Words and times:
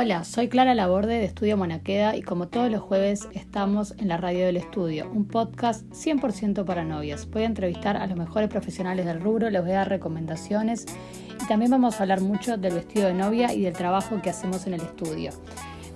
Hola, 0.00 0.22
soy 0.22 0.46
Clara 0.46 0.76
Laborde 0.76 1.18
de 1.18 1.24
Estudio 1.24 1.56
Monaqueda 1.56 2.14
y 2.14 2.22
como 2.22 2.46
todos 2.46 2.70
los 2.70 2.80
jueves 2.80 3.26
estamos 3.34 3.96
en 3.98 4.06
la 4.06 4.16
Radio 4.16 4.46
del 4.46 4.56
Estudio, 4.56 5.10
un 5.10 5.26
podcast 5.26 5.84
100% 5.90 6.64
para 6.64 6.84
novias. 6.84 7.28
Voy 7.28 7.42
a 7.42 7.46
entrevistar 7.46 7.96
a 7.96 8.06
los 8.06 8.16
mejores 8.16 8.48
profesionales 8.48 9.06
del 9.06 9.20
rubro, 9.20 9.50
les 9.50 9.60
voy 9.60 9.72
a 9.72 9.78
dar 9.78 9.88
recomendaciones 9.88 10.86
y 11.42 11.48
también 11.48 11.72
vamos 11.72 11.98
a 11.98 12.04
hablar 12.04 12.20
mucho 12.20 12.56
del 12.56 12.74
vestido 12.74 13.08
de 13.08 13.14
novia 13.14 13.52
y 13.52 13.62
del 13.62 13.72
trabajo 13.72 14.22
que 14.22 14.30
hacemos 14.30 14.68
en 14.68 14.74
el 14.74 14.82
estudio. 14.82 15.32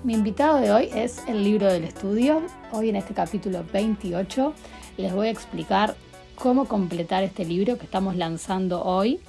Mi 0.02 0.14
invitado 0.14 0.56
de 0.56 0.72
hoy 0.72 0.88
es 0.92 1.22
el 1.28 1.44
libro 1.44 1.72
del 1.72 1.84
estudio. 1.84 2.42
Hoy 2.72 2.88
en 2.88 2.96
este 2.96 3.14
capítulo 3.14 3.64
28 3.72 4.52
les 4.96 5.14
voy 5.14 5.28
a 5.28 5.30
explicar 5.30 5.94
cómo 6.34 6.64
completar 6.64 7.22
este 7.22 7.44
libro 7.44 7.78
que 7.78 7.84
estamos 7.84 8.16
lanzando 8.16 8.82
hoy. 8.82 9.20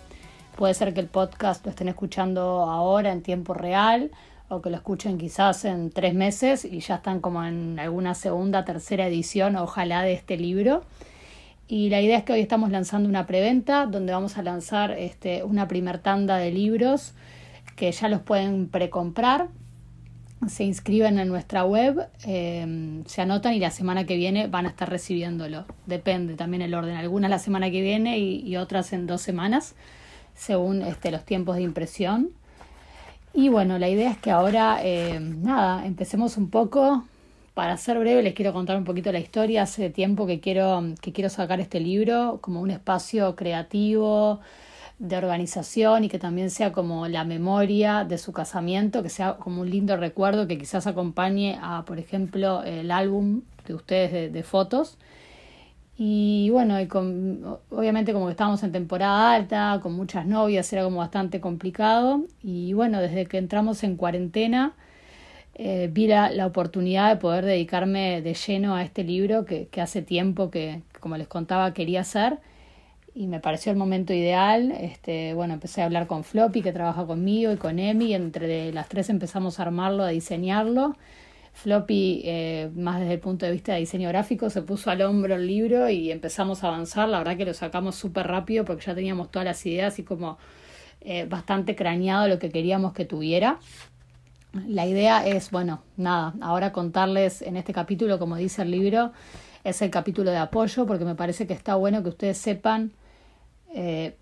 Puede 0.55 0.73
ser 0.73 0.95
que 0.95 0.99
el 0.99 1.07
podcast 1.09 1.63
lo 1.63 1.69
estén 1.69 1.89
escuchando 1.89 2.41
ahora 2.63 3.11
en 3.11 3.21
tiempo 3.21 3.53
real 3.53 4.09
o 4.53 4.61
que 4.61 4.69
lo 4.69 4.77
escuchen 4.77 5.17
quizás 5.17 5.65
en 5.65 5.89
tres 5.89 6.13
meses 6.13 6.65
y 6.65 6.79
ya 6.79 6.95
están 6.95 7.19
como 7.19 7.43
en 7.43 7.79
alguna 7.79 8.13
segunda, 8.13 8.65
tercera 8.65 9.07
edición, 9.07 9.55
ojalá, 9.55 10.03
de 10.03 10.13
este 10.13 10.37
libro. 10.37 10.83
Y 11.67 11.89
la 11.89 12.01
idea 12.01 12.17
es 12.17 12.23
que 12.23 12.33
hoy 12.33 12.41
estamos 12.41 12.71
lanzando 12.71 13.09
una 13.09 13.25
preventa 13.25 13.85
donde 13.85 14.13
vamos 14.13 14.37
a 14.37 14.43
lanzar 14.43 14.91
este, 14.91 15.43
una 15.43 15.67
primer 15.67 15.99
tanda 15.99 16.37
de 16.37 16.51
libros 16.51 17.13
que 17.75 17.91
ya 17.91 18.09
los 18.09 18.21
pueden 18.21 18.67
precomprar. 18.67 19.47
Se 20.47 20.65
inscriben 20.65 21.19
en 21.19 21.29
nuestra 21.29 21.63
web, 21.63 22.09
eh, 22.25 23.01
se 23.05 23.21
anotan 23.21 23.53
y 23.53 23.59
la 23.59 23.71
semana 23.71 24.05
que 24.05 24.17
viene 24.17 24.47
van 24.47 24.65
a 24.65 24.69
estar 24.69 24.89
recibiéndolo. 24.89 25.65
Depende 25.85 26.35
también 26.35 26.61
el 26.61 26.73
orden. 26.73 26.97
Algunas 26.97 27.29
la 27.29 27.39
semana 27.39 27.71
que 27.71 27.81
viene 27.81 28.19
y, 28.19 28.55
otras 28.57 28.91
en 28.91 29.07
dos 29.07 29.21
semanas, 29.21 29.73
según 30.35 30.81
este, 30.81 31.11
los 31.11 31.23
tiempos 31.23 31.55
de 31.55 31.61
impresión. 31.61 32.31
Y 33.33 33.49
bueno, 33.49 33.79
la 33.79 33.89
idea 33.89 34.11
es 34.11 34.17
que 34.17 34.31
ahora, 34.31 34.79
eh, 34.83 35.19
nada, 35.19 35.85
empecemos 35.85 36.37
un 36.37 36.49
poco. 36.49 37.03
Para 37.55 37.77
ser 37.77 37.99
breve, 37.99 38.23
les 38.23 38.33
quiero 38.33 38.53
contar 38.53 38.77
un 38.77 38.83
poquito 38.83 39.11
la 39.11 39.19
historia. 39.19 39.63
Hace 39.63 39.89
tiempo 39.89 40.25
que 40.27 40.39
quiero, 40.39 40.83
que 41.01 41.13
quiero 41.13 41.29
sacar 41.29 41.59
este 41.59 41.79
libro 41.79 42.39
como 42.41 42.61
un 42.61 42.71
espacio 42.71 43.35
creativo, 43.35 44.39
de 44.99 45.17
organización 45.17 46.05
y 46.05 46.09
que 46.09 46.19
también 46.19 46.49
sea 46.49 46.71
como 46.71 47.07
la 47.07 47.23
memoria 47.25 48.05
de 48.05 48.17
su 48.17 48.31
casamiento, 48.31 49.03
que 49.03 49.09
sea 49.09 49.35
como 49.35 49.61
un 49.61 49.69
lindo 49.69 49.97
recuerdo 49.97 50.47
que 50.47 50.57
quizás 50.57 50.87
acompañe 50.87 51.59
a, 51.61 51.83
por 51.85 51.99
ejemplo, 51.99 52.63
el 52.63 52.91
álbum 52.91 53.41
de 53.67 53.73
ustedes 53.73 54.31
de 54.31 54.43
fotos. 54.43 54.97
Y 55.97 56.49
bueno, 56.49 56.79
y 56.81 56.87
con, 56.87 57.59
obviamente 57.69 58.13
como 58.13 58.25
que 58.25 58.31
estábamos 58.31 58.63
en 58.63 58.71
temporada 58.71 59.33
alta, 59.33 59.79
con 59.81 59.93
muchas 59.93 60.25
novias, 60.25 60.71
era 60.73 60.83
como 60.83 60.97
bastante 60.97 61.39
complicado. 61.39 62.23
Y 62.41 62.73
bueno, 62.73 62.99
desde 62.99 63.25
que 63.27 63.37
entramos 63.37 63.83
en 63.83 63.95
cuarentena, 63.95 64.73
eh, 65.55 65.89
vi 65.91 66.07
la, 66.07 66.31
la, 66.31 66.47
oportunidad 66.47 67.09
de 67.09 67.17
poder 67.21 67.45
dedicarme 67.45 68.21
de 68.21 68.33
lleno 68.33 68.75
a 68.75 68.83
este 68.83 69.03
libro 69.03 69.45
que, 69.45 69.67
que 69.67 69.81
hace 69.81 70.01
tiempo 70.01 70.49
que, 70.49 70.81
como 70.99 71.17
les 71.17 71.27
contaba, 71.27 71.73
quería 71.73 72.01
hacer. 72.01 72.39
Y 73.15 73.27
me 73.27 73.39
pareció 73.39 73.71
el 73.71 73.77
momento 73.77 74.13
ideal. 74.13 74.71
Este, 74.71 75.33
bueno, 75.35 75.53
empecé 75.53 75.81
a 75.83 75.85
hablar 75.85 76.07
con 76.07 76.23
Floppy, 76.23 76.61
que 76.63 76.71
trabaja 76.73 77.05
conmigo, 77.05 77.51
y 77.51 77.57
con 77.57 77.77
Emi. 77.79 78.07
Y 78.07 78.13
entre 78.15 78.73
las 78.73 78.89
tres 78.89 79.09
empezamos 79.09 79.59
a 79.59 79.63
armarlo, 79.63 80.03
a 80.03 80.09
diseñarlo. 80.09 80.95
Floppy, 81.53 82.23
eh, 82.25 82.71
más 82.75 82.99
desde 82.99 83.13
el 83.13 83.19
punto 83.19 83.45
de 83.45 83.51
vista 83.51 83.73
de 83.73 83.79
diseño 83.79 84.09
gráfico, 84.09 84.49
se 84.49 84.63
puso 84.63 84.89
al 84.89 85.01
hombro 85.03 85.35
el 85.35 85.47
libro 85.47 85.87
y 85.87 86.11
empezamos 86.11 86.63
a 86.63 86.67
avanzar. 86.67 87.07
La 87.07 87.19
verdad 87.19 87.37
que 87.37 87.45
lo 87.45 87.53
sacamos 87.53 87.95
súper 87.95 88.27
rápido 88.27 88.65
porque 88.65 88.83
ya 88.85 88.95
teníamos 88.95 89.31
todas 89.31 89.45
las 89.45 89.65
ideas 89.65 89.97
y 89.99 90.03
como 90.03 90.37
eh, 91.01 91.25
bastante 91.29 91.75
craneado 91.75 92.27
lo 92.27 92.39
que 92.39 92.49
queríamos 92.49 92.93
que 92.93 93.05
tuviera. 93.05 93.59
La 94.67 94.85
idea 94.85 95.25
es, 95.25 95.51
bueno, 95.51 95.83
nada, 95.95 96.33
ahora 96.41 96.71
contarles 96.71 97.41
en 97.41 97.55
este 97.55 97.71
capítulo, 97.71 98.19
como 98.19 98.35
dice 98.35 98.63
el 98.63 98.71
libro, 98.71 99.11
es 99.63 99.81
el 99.81 99.89
capítulo 99.89 100.31
de 100.31 100.37
apoyo 100.37 100.85
porque 100.85 101.05
me 101.05 101.15
parece 101.15 101.47
que 101.47 101.53
está 101.53 101.75
bueno 101.75 102.03
que 102.03 102.09
ustedes 102.09 102.37
sepan 102.37 102.91
eh, 103.73 104.15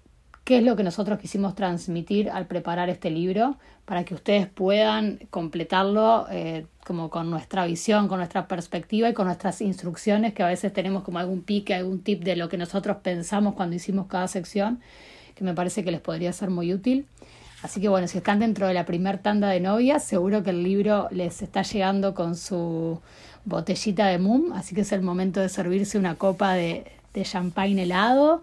qué 0.44 0.58
es 0.58 0.64
lo 0.64 0.76
que 0.76 0.84
nosotros 0.84 1.20
quisimos 1.20 1.56
transmitir 1.56 2.30
al 2.30 2.48
preparar 2.48 2.90
este 2.90 3.12
libro 3.12 3.58
para 3.86 4.04
que 4.04 4.14
ustedes 4.14 4.48
puedan 4.48 5.20
completarlo 5.30 6.26
eh, 6.32 6.66
como 6.86 7.10
con 7.10 7.30
nuestra 7.30 7.66
visión, 7.66 8.08
con 8.08 8.18
nuestra 8.18 8.48
perspectiva 8.48 9.10
y 9.10 9.14
con 9.14 9.28
nuestras 9.28 9.62
instrucciones, 9.62 10.34
que 10.34 10.44
a 10.44 10.48
veces 10.48 10.74
tenemos 10.74 11.04
como 11.04 11.20
algún 11.20 11.42
pique, 11.42 11.76
algún 11.76 12.02
tip 12.02 12.24
de 12.24 12.36
lo 12.36 12.50
que 12.50 12.58
nosotros 12.58 12.98
pensamos 13.04 13.54
cuando 13.54 13.76
hicimos 13.76 14.08
cada 14.08 14.28
sección, 14.28 14.80
que 15.36 15.44
me 15.44 15.54
parece 15.54 15.84
que 15.84 15.92
les 15.92 16.02
podría 16.02 16.34
ser 16.34 16.50
muy 16.50 16.74
útil. 16.74 17.06
Así 17.62 17.80
que 17.80 17.90
bueno, 17.90 18.08
si 18.08 18.18
están 18.18 18.40
dentro 18.40 18.68
de 18.68 18.74
la 18.74 18.86
primer 18.86 19.20
tanda 19.20 19.50
de 19.50 19.60
novias, 19.60 20.04
seguro 20.04 20.42
que 20.42 20.50
el 20.50 20.64
libro 20.64 21.08
les 21.12 21.44
está 21.44 21.62
llegando 21.62 22.16
con 22.16 22.36
su 22.36 23.00
botellita 23.46 24.08
de 24.08 24.18
mum, 24.18 24.54
así 24.54 24.74
que 24.74 24.82
es 24.82 24.92
el 24.92 25.04
momento 25.04 25.40
de 25.40 25.50
servirse 25.50 26.00
una 26.00 26.16
copa 26.16 26.54
de, 26.54 26.86
de 27.14 27.24
champagne 27.24 27.84
helado 27.84 28.42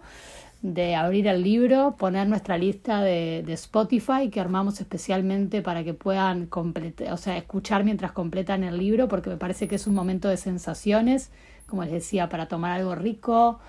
de 0.61 0.95
abrir 0.95 1.27
el 1.27 1.41
libro, 1.41 1.95
poner 1.97 2.27
nuestra 2.27 2.57
lista 2.57 3.01
de, 3.01 3.43
de 3.45 3.53
Spotify 3.53 4.29
que 4.29 4.41
armamos 4.41 4.81
especialmente 4.81 5.61
para 5.61 5.83
que 5.83 5.93
puedan 5.93 6.49
o 6.51 7.17
sea, 7.17 7.37
escuchar 7.37 7.85
mientras 7.85 8.11
completan 8.11 8.63
el 8.63 8.77
libro, 8.77 9.07
porque 9.07 9.29
me 9.29 9.37
parece 9.37 9.67
que 9.69 9.75
es 9.75 9.87
un 9.87 9.93
momento 9.95 10.27
de 10.27 10.35
sensaciones, 10.35 11.31
como 11.65 11.83
les 11.83 11.93
decía, 11.93 12.27
para 12.27 12.47
tomar 12.47 12.71
algo 12.71 12.93
rico, 12.95 13.59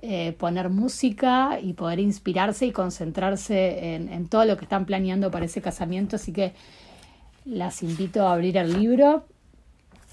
eh, 0.00 0.32
poner 0.32 0.70
música 0.70 1.60
y 1.60 1.74
poder 1.74 2.00
inspirarse 2.00 2.66
y 2.66 2.72
concentrarse 2.72 3.94
en, 3.94 4.08
en 4.08 4.26
todo 4.28 4.46
lo 4.46 4.56
que 4.56 4.64
están 4.64 4.86
planeando 4.86 5.30
para 5.30 5.44
ese 5.44 5.60
casamiento. 5.60 6.16
Así 6.16 6.32
que 6.32 6.54
las 7.44 7.82
invito 7.82 8.26
a 8.26 8.32
abrir 8.32 8.56
el 8.56 8.72
libro. 8.72 9.24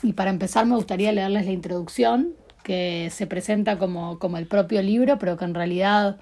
Y 0.04 0.14
para 0.14 0.32
empezar 0.32 0.66
me 0.66 0.76
gustaría 0.76 1.12
leerles 1.12 1.46
la 1.46 1.52
introducción 1.52 2.34
que 2.70 3.10
se 3.10 3.26
presenta 3.26 3.80
como, 3.80 4.20
como 4.20 4.38
el 4.38 4.46
propio 4.46 4.84
libro, 4.84 5.18
pero 5.18 5.38
que 5.38 5.44
en 5.44 5.56
realidad, 5.56 6.18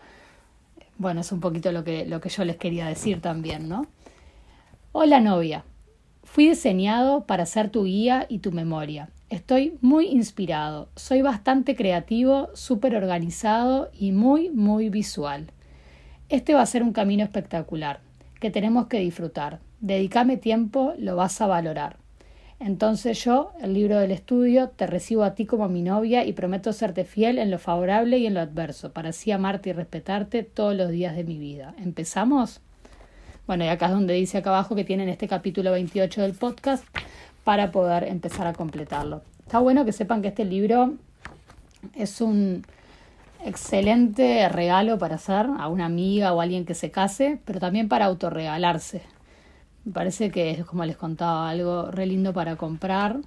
bueno, 0.97 1.19
es 1.19 1.33
un 1.33 1.41
poquito 1.41 1.73
lo 1.73 1.83
que, 1.83 2.05
lo 2.05 2.21
que 2.21 2.29
yo 2.29 2.45
les 2.45 2.55
quería 2.55 2.87
decir 2.87 3.19
también, 3.19 3.67
¿no? 3.67 3.85
Hola 4.93 5.19
novia, 5.19 5.65
fui 6.23 6.47
diseñado 6.47 7.25
para 7.25 7.45
ser 7.45 7.69
tu 7.69 7.83
guía 7.83 8.27
y 8.29 8.39
tu 8.39 8.53
memoria. 8.53 9.09
Estoy 9.29 9.77
muy 9.81 10.07
inspirado, 10.07 10.87
soy 10.95 11.21
bastante 11.21 11.75
creativo, 11.75 12.47
súper 12.53 12.95
organizado 12.95 13.91
y 13.91 14.13
muy, 14.13 14.49
muy 14.49 14.87
visual. 14.87 15.51
Este 16.29 16.53
va 16.53 16.61
a 16.61 16.65
ser 16.65 16.81
un 16.81 16.93
camino 16.93 17.25
espectacular, 17.25 17.99
que 18.39 18.51
tenemos 18.51 18.87
que 18.87 18.99
disfrutar. 18.99 19.59
Dedícame 19.81 20.37
tiempo, 20.37 20.93
lo 20.97 21.17
vas 21.17 21.41
a 21.41 21.47
valorar. 21.47 21.97
Entonces 22.59 23.23
yo, 23.23 23.51
el 23.61 23.73
libro 23.73 23.99
del 23.99 24.11
estudio, 24.11 24.69
te 24.69 24.87
recibo 24.87 25.23
a 25.23 25.35
ti 25.35 25.45
como 25.45 25.69
mi 25.69 25.83
novia 25.83 26.25
y 26.25 26.33
prometo 26.33 26.73
serte 26.73 27.05
fiel 27.05 27.37
en 27.37 27.51
lo 27.51 27.59
favorable 27.59 28.17
y 28.17 28.25
en 28.25 28.33
lo 28.33 28.39
adverso, 28.39 28.91
para 28.91 29.09
así 29.09 29.31
amarte 29.31 29.69
y 29.69 29.73
respetarte 29.73 30.41
todos 30.41 30.75
los 30.75 30.89
días 30.89 31.15
de 31.15 31.23
mi 31.23 31.37
vida. 31.37 31.75
¿Empezamos? 31.77 32.61
Bueno, 33.45 33.63
y 33.63 33.67
acá 33.67 33.85
es 33.85 33.91
donde 33.91 34.15
dice 34.15 34.39
acá 34.39 34.49
abajo 34.49 34.75
que 34.75 34.83
tienen 34.83 35.07
este 35.07 35.27
capítulo 35.27 35.71
28 35.71 36.23
del 36.23 36.33
podcast 36.33 36.83
para 37.43 37.71
poder 37.71 38.03
empezar 38.05 38.47
a 38.47 38.53
completarlo. 38.53 39.21
Está 39.39 39.59
bueno 39.59 39.85
que 39.85 39.91
sepan 39.91 40.21
que 40.21 40.29
este 40.29 40.43
libro 40.43 40.95
es 41.95 42.21
un 42.21 42.65
excelente 43.45 44.49
regalo 44.49 44.97
para 44.97 45.15
hacer 45.15 45.45
a 45.57 45.67
una 45.69 45.85
amiga 45.85 46.33
o 46.33 46.41
a 46.41 46.43
alguien 46.43 46.65
que 46.65 46.73
se 46.73 46.91
case, 46.91 47.39
pero 47.45 47.59
también 47.59 47.87
para 47.87 48.05
autorregalarse. 48.05 49.03
Me 49.87 49.93
parece 49.93 50.31
que 50.31 50.51
es 50.51 50.65
como 50.65 50.83
les 50.83 50.97
contaba, 50.97 51.49
algo 51.49 51.89
re 51.89 52.05
lindo 52.05 52.33
para 52.33 52.57
comprar 52.57 53.21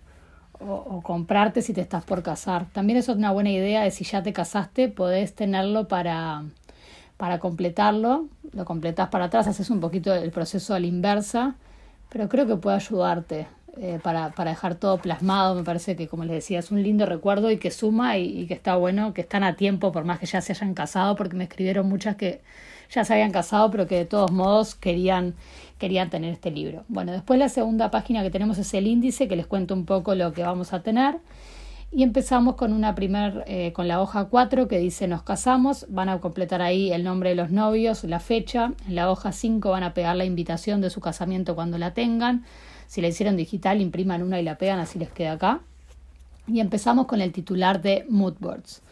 o, 0.60 1.00
comprarte 1.02 1.62
si 1.62 1.72
te 1.72 1.80
estás 1.80 2.04
por 2.04 2.22
casar. 2.22 2.66
También 2.74 2.98
es 2.98 3.08
una 3.08 3.30
buena 3.30 3.48
idea 3.48 3.82
de 3.82 3.90
si 3.90 4.04
ya 4.04 4.22
te 4.22 4.34
casaste, 4.34 4.90
podés 4.90 5.34
tenerlo 5.34 5.88
para, 5.88 6.42
para 7.16 7.38
completarlo. 7.38 8.26
Lo 8.52 8.66
completás 8.66 9.08
para 9.08 9.24
atrás, 9.24 9.46
haces 9.46 9.70
un 9.70 9.80
poquito 9.80 10.12
el 10.14 10.30
proceso 10.32 10.74
a 10.74 10.80
la 10.80 10.86
inversa, 10.86 11.54
pero 12.10 12.28
creo 12.28 12.46
que 12.46 12.56
puede 12.56 12.76
ayudarte. 12.76 13.46
Eh, 13.78 13.98
para, 14.02 14.30
para 14.32 14.50
dejar 14.50 14.74
todo 14.74 14.98
plasmado, 14.98 15.54
me 15.54 15.62
parece 15.62 15.94
que 15.96 16.08
como 16.08 16.24
les 16.24 16.34
decía, 16.34 16.58
es 16.58 16.72
un 16.72 16.82
lindo 16.82 17.06
recuerdo 17.06 17.52
y 17.52 17.56
que 17.56 17.70
suma 17.70 18.18
y, 18.18 18.40
y 18.40 18.46
que 18.48 18.54
está 18.54 18.74
bueno, 18.74 19.14
que 19.14 19.20
están 19.20 19.44
a 19.44 19.54
tiempo 19.54 19.92
por 19.92 20.04
más 20.04 20.18
que 20.18 20.26
ya 20.26 20.42
se 20.42 20.52
hayan 20.52 20.74
casado, 20.74 21.14
porque 21.14 21.36
me 21.36 21.44
escribieron 21.44 21.88
muchas 21.88 22.16
que 22.16 22.42
ya 22.90 23.04
se 23.04 23.12
habían 23.14 23.30
casado, 23.30 23.70
pero 23.70 23.86
que 23.86 23.96
de 23.96 24.04
todos 24.04 24.32
modos 24.32 24.74
querían, 24.74 25.34
querían 25.80 26.10
tener 26.10 26.32
este 26.32 26.52
libro. 26.52 26.84
Bueno, 26.88 27.10
después 27.10 27.38
la 27.40 27.48
segunda 27.48 27.90
página 27.90 28.22
que 28.22 28.30
tenemos 28.30 28.58
es 28.58 28.72
el 28.74 28.86
índice, 28.86 29.26
que 29.26 29.34
les 29.34 29.46
cuento 29.46 29.74
un 29.74 29.86
poco 29.86 30.14
lo 30.14 30.32
que 30.32 30.42
vamos 30.42 30.72
a 30.72 30.82
tener. 30.82 31.16
Y 31.90 32.04
empezamos 32.04 32.54
con 32.54 32.72
una 32.72 32.94
primer, 32.94 33.42
eh, 33.48 33.72
con 33.72 33.88
la 33.88 34.00
hoja 34.00 34.26
4 34.26 34.68
que 34.68 34.78
dice 34.78 35.08
nos 35.08 35.22
casamos, 35.22 35.86
van 35.88 36.08
a 36.08 36.20
completar 36.20 36.62
ahí 36.62 36.92
el 36.92 37.02
nombre 37.02 37.30
de 37.30 37.34
los 37.34 37.50
novios, 37.50 38.04
la 38.04 38.20
fecha, 38.20 38.74
en 38.86 38.94
la 38.94 39.10
hoja 39.10 39.32
5 39.32 39.70
van 39.70 39.82
a 39.82 39.92
pegar 39.92 40.14
la 40.14 40.24
invitación 40.24 40.80
de 40.80 40.90
su 40.90 41.00
casamiento 41.00 41.56
cuando 41.56 41.78
la 41.78 41.92
tengan, 41.92 42.44
si 42.86 43.00
la 43.00 43.08
hicieron 43.08 43.36
digital 43.36 43.80
impriman 43.80 44.22
una 44.22 44.38
y 44.38 44.44
la 44.44 44.56
pegan, 44.56 44.78
así 44.78 45.00
les 45.00 45.10
queda 45.10 45.32
acá. 45.32 45.60
Y 46.46 46.60
empezamos 46.60 47.06
con 47.06 47.20
el 47.20 47.32
titular 47.32 47.82
de 47.82 48.04
Moodboards. 48.08 48.82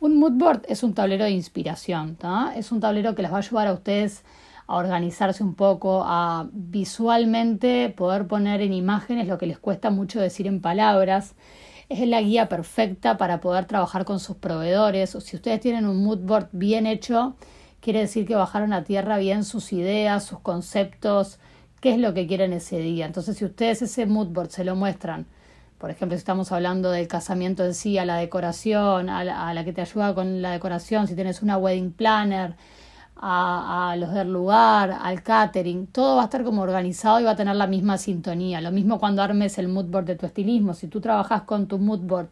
Un 0.00 0.20
moodboard 0.20 0.62
es 0.68 0.84
un 0.84 0.94
tablero 0.94 1.24
de 1.24 1.32
inspiración, 1.32 2.16
es 2.54 2.70
un 2.70 2.78
tablero 2.78 3.16
que 3.16 3.22
les 3.22 3.32
va 3.32 3.36
a 3.36 3.40
ayudar 3.40 3.66
a 3.66 3.72
ustedes 3.72 4.22
a 4.68 4.76
organizarse 4.76 5.42
un 5.42 5.54
poco, 5.54 6.04
a 6.06 6.48
visualmente 6.52 7.88
poder 7.96 8.26
poner 8.26 8.60
en 8.60 8.74
imágenes 8.74 9.26
lo 9.26 9.38
que 9.38 9.46
les 9.46 9.58
cuesta 9.58 9.88
mucho 9.90 10.20
decir 10.20 10.46
en 10.46 10.60
palabras. 10.60 11.34
Es 11.88 12.06
la 12.06 12.20
guía 12.20 12.50
perfecta 12.50 13.16
para 13.16 13.40
poder 13.40 13.64
trabajar 13.64 14.04
con 14.04 14.20
sus 14.20 14.36
proveedores. 14.36 15.14
O 15.14 15.22
si 15.22 15.36
ustedes 15.36 15.60
tienen 15.60 15.86
un 15.86 16.04
mood 16.04 16.18
board 16.18 16.48
bien 16.52 16.86
hecho, 16.86 17.34
quiere 17.80 18.00
decir 18.00 18.26
que 18.26 18.34
bajaron 18.34 18.74
a 18.74 18.84
tierra 18.84 19.16
bien 19.16 19.42
sus 19.42 19.72
ideas, 19.72 20.24
sus 20.24 20.40
conceptos, 20.40 21.38
qué 21.80 21.92
es 21.92 21.98
lo 21.98 22.12
que 22.12 22.26
quieren 22.26 22.52
ese 22.52 22.78
día. 22.78 23.06
Entonces, 23.06 23.38
si 23.38 23.46
ustedes 23.46 23.80
ese 23.80 24.04
mood 24.04 24.28
board 24.28 24.50
se 24.50 24.64
lo 24.64 24.76
muestran, 24.76 25.24
por 25.78 25.90
ejemplo, 25.90 26.14
si 26.14 26.20
estamos 26.20 26.52
hablando 26.52 26.90
del 26.90 27.08
casamiento 27.08 27.64
en 27.64 27.72
sí, 27.72 27.96
a 27.96 28.04
la 28.04 28.16
decoración, 28.16 29.08
a 29.08 29.24
la, 29.24 29.48
a 29.48 29.54
la 29.54 29.64
que 29.64 29.72
te 29.72 29.80
ayuda 29.80 30.14
con 30.14 30.42
la 30.42 30.50
decoración, 30.50 31.06
si 31.06 31.14
tienes 31.14 31.40
una 31.40 31.56
wedding 31.56 31.92
planner, 31.92 32.54
a, 33.20 33.94
los 33.98 34.12
del 34.12 34.32
lugar, 34.32 34.96
al 35.00 35.22
catering, 35.22 35.86
todo 35.88 36.16
va 36.16 36.22
a 36.22 36.24
estar 36.24 36.44
como 36.44 36.62
organizado 36.62 37.20
y 37.20 37.24
va 37.24 37.32
a 37.32 37.36
tener 37.36 37.56
la 37.56 37.66
misma 37.66 37.98
sintonía. 37.98 38.60
Lo 38.60 38.70
mismo 38.70 38.98
cuando 38.98 39.22
armes 39.22 39.58
el 39.58 39.68
mood 39.68 39.86
board 39.86 40.04
de 40.04 40.16
tu 40.16 40.26
estilismo. 40.26 40.74
Si 40.74 40.88
tú 40.88 41.00
trabajas 41.00 41.42
con 41.42 41.66
tu 41.66 41.78
mood 41.78 42.00
board, 42.00 42.28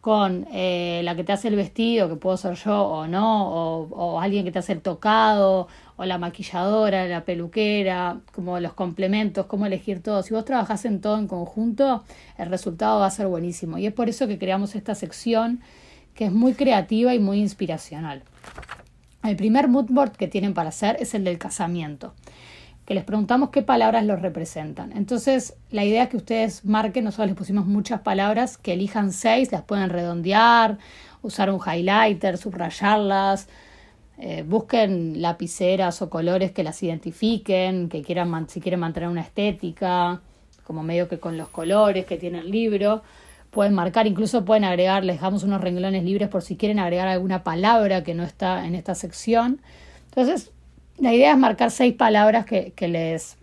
con 0.00 0.46
eh, 0.52 1.00
la 1.04 1.14
que 1.16 1.24
te 1.24 1.32
hace 1.32 1.48
el 1.48 1.56
vestido, 1.56 2.08
que 2.08 2.16
puedo 2.16 2.36
ser 2.36 2.54
yo 2.54 2.80
o 2.82 3.06
no, 3.06 3.48
o, 3.48 3.88
o, 3.90 4.20
alguien 4.20 4.44
que 4.44 4.52
te 4.52 4.58
hace 4.60 4.72
el 4.72 4.80
tocado, 4.80 5.68
o 5.96 6.04
la 6.04 6.18
maquilladora, 6.18 7.06
la 7.06 7.24
peluquera, 7.24 8.20
como 8.32 8.60
los 8.60 8.72
complementos, 8.72 9.46
cómo 9.46 9.66
elegir 9.66 10.02
todo. 10.02 10.22
Si 10.22 10.32
vos 10.32 10.44
trabajás 10.44 10.84
en 10.84 11.00
todo 11.00 11.18
en 11.18 11.26
conjunto, 11.26 12.04
el 12.38 12.48
resultado 12.48 13.00
va 13.00 13.06
a 13.06 13.10
ser 13.10 13.26
buenísimo. 13.26 13.78
Y 13.78 13.86
es 13.86 13.92
por 13.92 14.08
eso 14.08 14.28
que 14.28 14.38
creamos 14.38 14.74
esta 14.76 14.94
sección 14.94 15.60
que 16.14 16.24
es 16.26 16.32
muy 16.32 16.54
creativa 16.54 17.14
y 17.14 17.18
muy 17.18 17.38
inspiracional. 17.38 18.22
El 19.28 19.36
primer 19.36 19.68
mood 19.68 19.90
board 19.90 20.12
que 20.12 20.26
tienen 20.26 20.54
para 20.54 20.70
hacer 20.70 20.96
es 21.00 21.12
el 21.12 21.22
del 21.22 21.36
casamiento, 21.36 22.14
que 22.86 22.94
les 22.94 23.04
preguntamos 23.04 23.50
qué 23.50 23.60
palabras 23.60 24.06
los 24.06 24.22
representan. 24.22 24.90
Entonces, 24.96 25.54
la 25.70 25.84
idea 25.84 26.04
es 26.04 26.08
que 26.08 26.16
ustedes 26.16 26.64
marquen, 26.64 27.04
nosotros 27.04 27.26
les 27.26 27.36
pusimos 27.36 27.66
muchas 27.66 28.00
palabras, 28.00 28.56
que 28.56 28.72
elijan 28.72 29.12
seis, 29.12 29.52
las 29.52 29.62
pueden 29.64 29.90
redondear, 29.90 30.78
usar 31.20 31.50
un 31.50 31.60
highlighter, 31.60 32.38
subrayarlas, 32.38 33.48
eh, 34.16 34.44
busquen 34.48 35.20
lapiceras 35.20 36.00
o 36.00 36.08
colores 36.08 36.52
que 36.52 36.62
las 36.62 36.82
identifiquen, 36.82 37.90
que 37.90 38.00
quieran, 38.00 38.48
si 38.48 38.62
quieren 38.62 38.80
mantener 38.80 39.10
una 39.10 39.20
estética, 39.20 40.22
como 40.64 40.82
medio 40.82 41.06
que 41.06 41.18
con 41.18 41.36
los 41.36 41.48
colores 41.48 42.06
que 42.06 42.16
tiene 42.16 42.38
el 42.38 42.50
libro 42.50 43.02
pueden 43.58 43.74
marcar, 43.74 44.06
incluso 44.06 44.44
pueden 44.44 44.62
agregar, 44.62 45.04
les 45.04 45.16
dejamos 45.16 45.42
unos 45.42 45.60
renglones 45.60 46.04
libres 46.04 46.28
por 46.28 46.42
si 46.42 46.56
quieren 46.56 46.78
agregar 46.78 47.08
alguna 47.08 47.42
palabra 47.42 48.04
que 48.04 48.14
no 48.14 48.22
está 48.22 48.64
en 48.64 48.76
esta 48.76 48.94
sección. 48.94 49.60
Entonces, 50.04 50.52
la 50.96 51.12
idea 51.12 51.32
es 51.32 51.38
marcar 51.38 51.72
seis 51.72 51.92
palabras 51.92 52.46
que, 52.46 52.70
que 52.76 52.86
les 52.86 53.36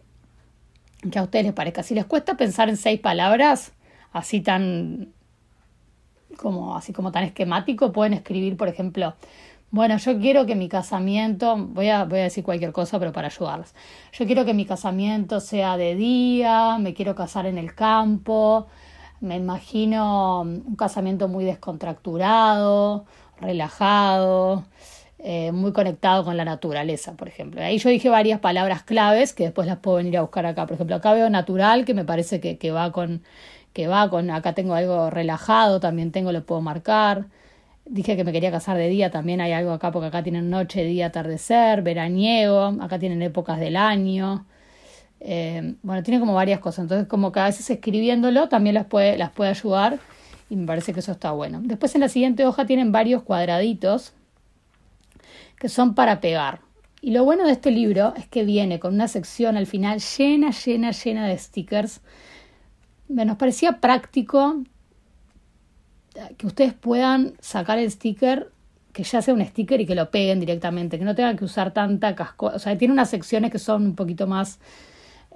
que 1.11 1.19
a 1.19 1.23
ustedes 1.23 1.43
les 1.43 1.53
parezca. 1.53 1.83
Si 1.83 1.95
les 1.95 2.05
cuesta 2.05 2.37
pensar 2.37 2.69
en 2.69 2.77
seis 2.77 2.97
palabras, 2.97 3.73
así 4.13 4.39
tan 4.39 5.09
como 6.37 6.77
así 6.77 6.93
como 6.93 7.11
tan 7.11 7.25
esquemático, 7.25 7.91
pueden 7.91 8.13
escribir, 8.13 8.55
por 8.55 8.69
ejemplo, 8.69 9.15
bueno, 9.69 9.97
yo 9.97 10.17
quiero 10.17 10.45
que 10.45 10.55
mi 10.55 10.69
casamiento, 10.69 11.57
voy 11.57 11.89
a, 11.89 12.05
voy 12.05 12.19
a 12.19 12.23
decir 12.23 12.45
cualquier 12.45 12.71
cosa, 12.71 12.99
pero 12.99 13.11
para 13.11 13.27
ayudarlas. 13.27 13.75
Yo 14.13 14.25
quiero 14.25 14.45
que 14.45 14.53
mi 14.53 14.65
casamiento 14.65 15.41
sea 15.41 15.75
de 15.75 15.93
día, 15.95 16.77
me 16.79 16.93
quiero 16.93 17.15
casar 17.15 17.47
en 17.47 17.57
el 17.57 17.75
campo, 17.75 18.67
me 19.21 19.35
imagino 19.37 20.41
un 20.41 20.75
casamiento 20.75 21.27
muy 21.27 21.45
descontracturado, 21.45 23.05
relajado, 23.39 24.65
eh, 25.19 25.51
muy 25.51 25.73
conectado 25.73 26.23
con 26.23 26.37
la 26.37 26.45
naturaleza, 26.45 27.13
por 27.13 27.27
ejemplo. 27.27 27.61
Ahí 27.61 27.77
yo 27.79 27.89
dije 27.89 28.09
varias 28.09 28.39
palabras 28.39 28.83
claves 28.83 29.33
que 29.33 29.45
después 29.45 29.67
las 29.67 29.77
puedo 29.77 29.97
venir 29.97 30.17
a 30.17 30.21
buscar 30.21 30.45
acá. 30.45 30.65
Por 30.67 30.75
ejemplo, 30.75 30.95
acá 30.95 31.13
veo 31.13 31.29
natural, 31.29 31.85
que 31.85 31.93
me 31.93 32.05
parece 32.05 32.39
que, 32.39 32.57
que 32.57 32.71
va 32.71 32.91
con, 32.91 33.23
que 33.73 33.87
va 33.87 34.09
con, 34.09 34.29
acá 34.31 34.53
tengo 34.53 34.75
algo 34.75 35.09
relajado, 35.09 35.79
también 35.79 36.11
tengo, 36.11 36.31
lo 36.31 36.45
puedo 36.45 36.61
marcar. 36.61 37.27
Dije 37.85 38.15
que 38.17 38.23
me 38.23 38.31
quería 38.31 38.51
casar 38.51 38.77
de 38.77 38.89
día, 38.89 39.11
también 39.11 39.41
hay 39.41 39.51
algo 39.53 39.71
acá, 39.71 39.91
porque 39.91 40.07
acá 40.07 40.23
tienen 40.23 40.49
noche, 40.49 40.83
día, 40.85 41.07
atardecer, 41.07 41.81
veraniego, 41.81 42.75
acá 42.81 42.99
tienen 42.99 43.21
épocas 43.21 43.59
del 43.59 43.77
año. 43.77 44.45
Eh, 45.27 45.73
bueno, 45.81 46.03
tiene 46.03 46.19
como 46.19 46.35
varias 46.35 46.59
cosas, 46.59 46.83
entonces 46.83 47.07
como 47.07 47.31
que 47.31 47.39
a 47.39 47.45
veces 47.45 47.67
escribiéndolo 47.67 48.47
también 48.47 48.75
las 48.75 48.85
puede, 48.85 49.17
las 49.17 49.31
puede 49.31 49.49
ayudar 49.49 49.97
y 50.51 50.55
me 50.55 50.67
parece 50.67 50.93
que 50.93 50.99
eso 50.99 51.13
está 51.13 51.31
bueno. 51.31 51.61
Después 51.63 51.95
en 51.95 52.01
la 52.01 52.09
siguiente 52.09 52.45
hoja 52.45 52.67
tienen 52.67 52.91
varios 52.91 53.23
cuadraditos 53.23 54.13
que 55.57 55.67
son 55.67 55.95
para 55.95 56.21
pegar. 56.21 56.61
Y 57.01 57.09
lo 57.09 57.23
bueno 57.23 57.47
de 57.47 57.53
este 57.53 57.71
libro 57.71 58.13
es 58.15 58.27
que 58.27 58.45
viene 58.45 58.79
con 58.79 58.93
una 58.93 59.07
sección 59.07 59.57
al 59.57 59.65
final 59.65 59.99
llena, 59.99 60.51
llena, 60.51 60.91
llena 60.91 61.27
de 61.27 61.37
stickers. 61.39 62.01
Nos 63.07 63.37
parecía 63.37 63.79
práctico 63.81 64.61
que 66.37 66.45
ustedes 66.45 66.73
puedan 66.73 67.33
sacar 67.39 67.79
el 67.79 67.89
sticker, 67.89 68.51
que 68.93 69.03
ya 69.03 69.23
sea 69.23 69.33
un 69.33 69.43
sticker 69.43 69.81
y 69.81 69.87
que 69.87 69.95
lo 69.95 70.11
peguen 70.11 70.39
directamente, 70.39 70.99
que 70.99 71.05
no 71.05 71.15
tengan 71.15 71.35
que 71.35 71.45
usar 71.45 71.73
tanta 71.73 72.15
casco. 72.15 72.51
O 72.53 72.59
sea, 72.59 72.77
tiene 72.77 72.93
unas 72.93 73.09
secciones 73.09 73.49
que 73.49 73.57
son 73.57 73.87
un 73.87 73.95
poquito 73.95 74.27
más 74.27 74.59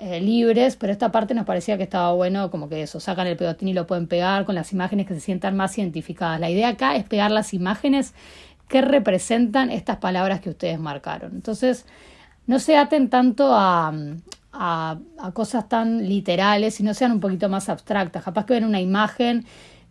eh, 0.01 0.21
libres, 0.21 0.77
pero 0.77 0.93
esta 0.93 1.11
parte 1.11 1.33
nos 1.33 1.45
parecía 1.45 1.75
que 1.75 1.83
estaba 1.83 2.13
bueno, 2.13 2.49
como 2.49 2.69
que 2.69 2.81
eso, 2.81 3.01
sacan 3.01 3.27
el 3.27 3.35
pegotín 3.35 3.67
y 3.67 3.73
lo 3.73 3.85
pueden 3.85 4.07
pegar 4.07 4.45
con 4.45 4.55
las 4.55 4.71
imágenes 4.71 5.05
que 5.05 5.13
se 5.13 5.19
sientan 5.19 5.57
más 5.57 5.77
identificadas. 5.77 6.39
La 6.39 6.49
idea 6.49 6.69
acá 6.69 6.95
es 6.95 7.03
pegar 7.03 7.31
las 7.31 7.53
imágenes 7.53 8.13
que 8.69 8.79
representan 8.81 9.69
estas 9.69 9.97
palabras 9.97 10.39
que 10.39 10.51
ustedes 10.51 10.79
marcaron. 10.79 11.33
Entonces, 11.33 11.85
no 12.47 12.59
se 12.59 12.77
aten 12.77 13.09
tanto 13.09 13.53
a, 13.53 13.91
a, 14.53 14.97
cosas 15.33 15.67
tan 15.67 16.07
literales, 16.07 16.75
sino 16.75 16.93
sean 16.93 17.11
un 17.11 17.19
poquito 17.19 17.49
más 17.49 17.67
abstractas. 17.67 18.23
Capaz 18.23 18.45
que 18.45 18.53
ven 18.53 18.63
una 18.63 18.79
imagen 18.79 19.45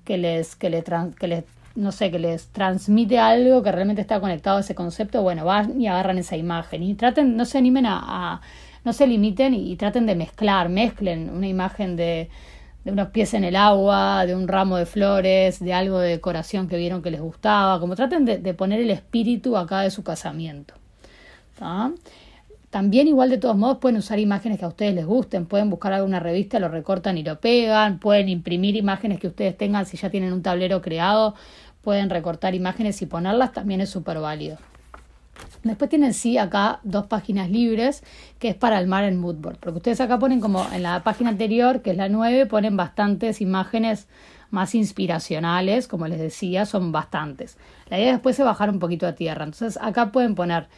que 0.06 0.16
les, 0.16 0.56
que 0.56 0.70
les, 0.70 0.84
que 1.20 1.28
les 1.28 1.44
no 1.75 1.93
sé, 1.93 2.10
que 2.10 2.19
les 2.19 2.46
transmite 2.49 3.19
algo 3.19 3.62
que 3.62 3.72
realmente 3.72 4.00
está 4.00 4.20
conectado 4.20 4.56
a 4.56 4.60
ese 4.60 4.75
concepto, 4.75 5.20
bueno, 5.20 5.44
van 5.44 5.78
y 5.78 5.87
agarran 5.87 6.16
esa 6.16 6.37
imagen 6.38 6.82
y 6.82 6.94
traten, 6.94 7.37
no 7.37 7.44
se 7.44 7.58
animen 7.58 7.84
a 7.87 8.40
no 8.85 8.93
se 8.93 9.07
limiten 9.07 9.55
y, 9.55 9.77
traten 9.77 10.07
de 10.07 10.15
mezclar, 10.15 10.69
mezclen 10.69 11.31
una 11.31 11.49
imagen 11.49 11.97
de, 11.97 12.29
de 12.85 12.93
unos 12.93 13.09
pies 13.09 13.35
en 13.35 13.45
el 13.45 13.57
agua, 13.57 14.25
de 14.27 14.35
un 14.35 14.49
ramo 14.49 14.77
de 14.77 14.87
flores, 14.87 15.61
de 15.61 15.73
algo 15.73 15.99
de 15.99 16.11
decoración 16.11 16.69
que 16.69 16.77
vieron 16.77 17.03
que 17.03 17.11
les 17.11 17.21
gustaba, 17.21 17.81
como 17.81 17.97
traten 17.97 18.25
de, 18.25 18.39
de 18.39 18.55
poner 18.55 18.81
el 18.81 18.91
espíritu 18.91 19.57
acá 19.57 19.81
de 19.81 19.91
su 19.91 20.03
casamiento. 20.03 20.75
También 22.70 23.08
igual 23.08 23.31
de 23.31 23.39
todos 23.39 23.56
modos 23.56 23.79
pueden 23.79 23.97
usar 23.97 24.19
imágenes 24.19 24.58
que 24.58 24.65
a 24.65 24.69
ustedes 24.69 24.94
les 24.94 25.06
gusten, 25.06 25.47
pueden 25.47 25.70
buscar 25.70 25.94
alguna 25.94 26.20
revista, 26.20 26.58
lo 26.58 26.69
recortan 26.69 27.17
y 27.17 27.23
lo 27.23 27.41
pegan, 27.41 27.99
pueden 27.99 28.29
imprimir 28.29 28.77
imágenes 28.77 29.19
que 29.20 29.29
ustedes 29.29 29.56
tengan 29.56 29.87
si 29.87 29.97
ya 29.97 30.11
tienen 30.11 30.35
un 30.35 30.43
tablero 30.43 30.82
creado, 30.82 31.35
pueden 31.82 32.11
recortar 32.11 32.55
imágenes 32.55 33.01
y 33.01 33.06
ponerlas, 33.06 33.53
también 33.53 33.81
es 33.81 33.89
súper 33.89 34.19
válido. 34.19 34.58
Después 35.63 35.91
tienen 35.91 36.15
sí 36.15 36.39
acá 36.39 36.81
dos 36.83 37.07
páginas 37.07 37.51
libres 37.51 38.03
que 38.39 38.49
es 38.49 38.55
para 38.55 38.79
armar 38.79 39.05
el 39.05 39.17
moodboard, 39.17 39.59
porque 39.59 39.79
ustedes 39.79 40.01
acá 40.01 40.19
ponen 40.19 40.41
como 40.41 40.67
en 40.73 40.83
la 40.83 41.03
página 41.03 41.31
anterior, 41.31 41.83
que 41.83 41.91
es 41.91 41.97
la 41.97 42.09
9, 42.09 42.47
ponen 42.47 42.77
bastantes 42.77 43.41
imágenes 43.41 44.07
más 44.51 44.75
inspiracionales, 44.75 45.89
como 45.89 46.07
les 46.07 46.19
decía, 46.19 46.65
son 46.65 46.93
bastantes. 46.93 47.59
La 47.91 47.99
idea 47.99 48.13
después 48.13 48.39
es 48.39 48.45
bajar 48.45 48.71
un 48.71 48.79
poquito 48.79 49.07
a 49.07 49.13
tierra. 49.13 49.45
Entonces 49.45 49.79
acá 49.81 50.11
pueden 50.13 50.35
poner 50.35 50.69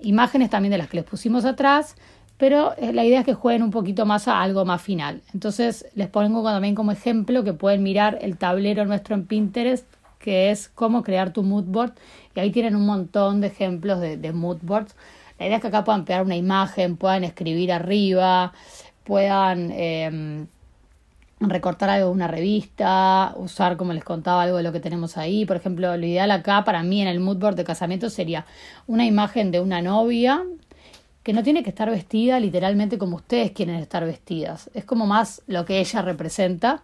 imágenes 0.00 0.50
también 0.50 0.72
de 0.72 0.78
las 0.78 0.88
que 0.88 0.96
les 0.96 1.06
pusimos 1.06 1.44
atrás, 1.44 1.94
pero 2.36 2.74
eh, 2.78 2.92
la 2.92 3.04
idea 3.04 3.20
es 3.20 3.26
que 3.26 3.34
jueguen 3.34 3.62
un 3.62 3.70
poquito 3.70 4.06
más 4.06 4.26
a 4.26 4.42
algo 4.42 4.64
más 4.64 4.82
final. 4.82 5.22
Entonces 5.32 5.86
les 5.94 6.08
pongo 6.08 6.42
también 6.42 6.74
como 6.74 6.90
ejemplo 6.90 7.44
que 7.44 7.52
pueden 7.52 7.82
mirar 7.82 8.18
el 8.22 8.36
tablero 8.36 8.84
nuestro 8.84 9.14
en 9.14 9.26
Pinterest 9.26 9.86
que 10.22 10.50
es 10.50 10.70
cómo 10.70 11.02
crear 11.02 11.34
tu 11.34 11.42
mood 11.42 11.64
board. 11.64 11.92
Y 12.34 12.40
ahí 12.40 12.50
tienen 12.50 12.76
un 12.76 12.86
montón 12.86 13.42
de 13.42 13.48
ejemplos 13.48 14.00
de, 14.00 14.16
de 14.16 14.32
mood 14.32 14.58
boards. 14.62 14.96
La 15.38 15.46
idea 15.46 15.56
es 15.56 15.62
que 15.62 15.68
acá 15.68 15.84
puedan 15.84 16.06
pegar 16.06 16.24
una 16.24 16.36
imagen, 16.36 16.96
puedan 16.96 17.24
escribir 17.24 17.72
arriba, 17.72 18.52
puedan 19.04 19.70
eh, 19.72 20.46
recortar 21.48 21.90
algo 21.90 22.08
de 22.08 22.12
una 22.12 22.28
revista, 22.28 23.34
usar, 23.36 23.76
como 23.76 23.92
les 23.92 24.04
contaba, 24.04 24.42
algo 24.42 24.56
de 24.58 24.62
lo 24.62 24.72
que 24.72 24.80
tenemos 24.80 25.16
ahí. 25.16 25.44
Por 25.44 25.56
ejemplo, 25.56 25.96
lo 25.96 26.06
ideal 26.06 26.30
acá 26.30 26.64
para 26.64 26.82
mí 26.82 27.02
en 27.02 27.08
el 27.08 27.20
mood 27.20 27.38
board 27.38 27.56
de 27.56 27.64
casamiento 27.64 28.10
sería 28.10 28.46
una 28.86 29.04
imagen 29.04 29.50
de 29.50 29.60
una 29.60 29.82
novia 29.82 30.44
que 31.22 31.32
no 31.32 31.42
tiene 31.42 31.62
que 31.62 31.70
estar 31.70 31.88
vestida 31.88 32.40
literalmente 32.40 32.98
como 32.98 33.16
ustedes 33.16 33.52
quieren 33.52 33.76
estar 33.76 34.04
vestidas. 34.04 34.70
Es 34.74 34.84
como 34.84 35.06
más 35.06 35.42
lo 35.46 35.64
que 35.64 35.78
ella 35.80 36.02
representa 36.02 36.82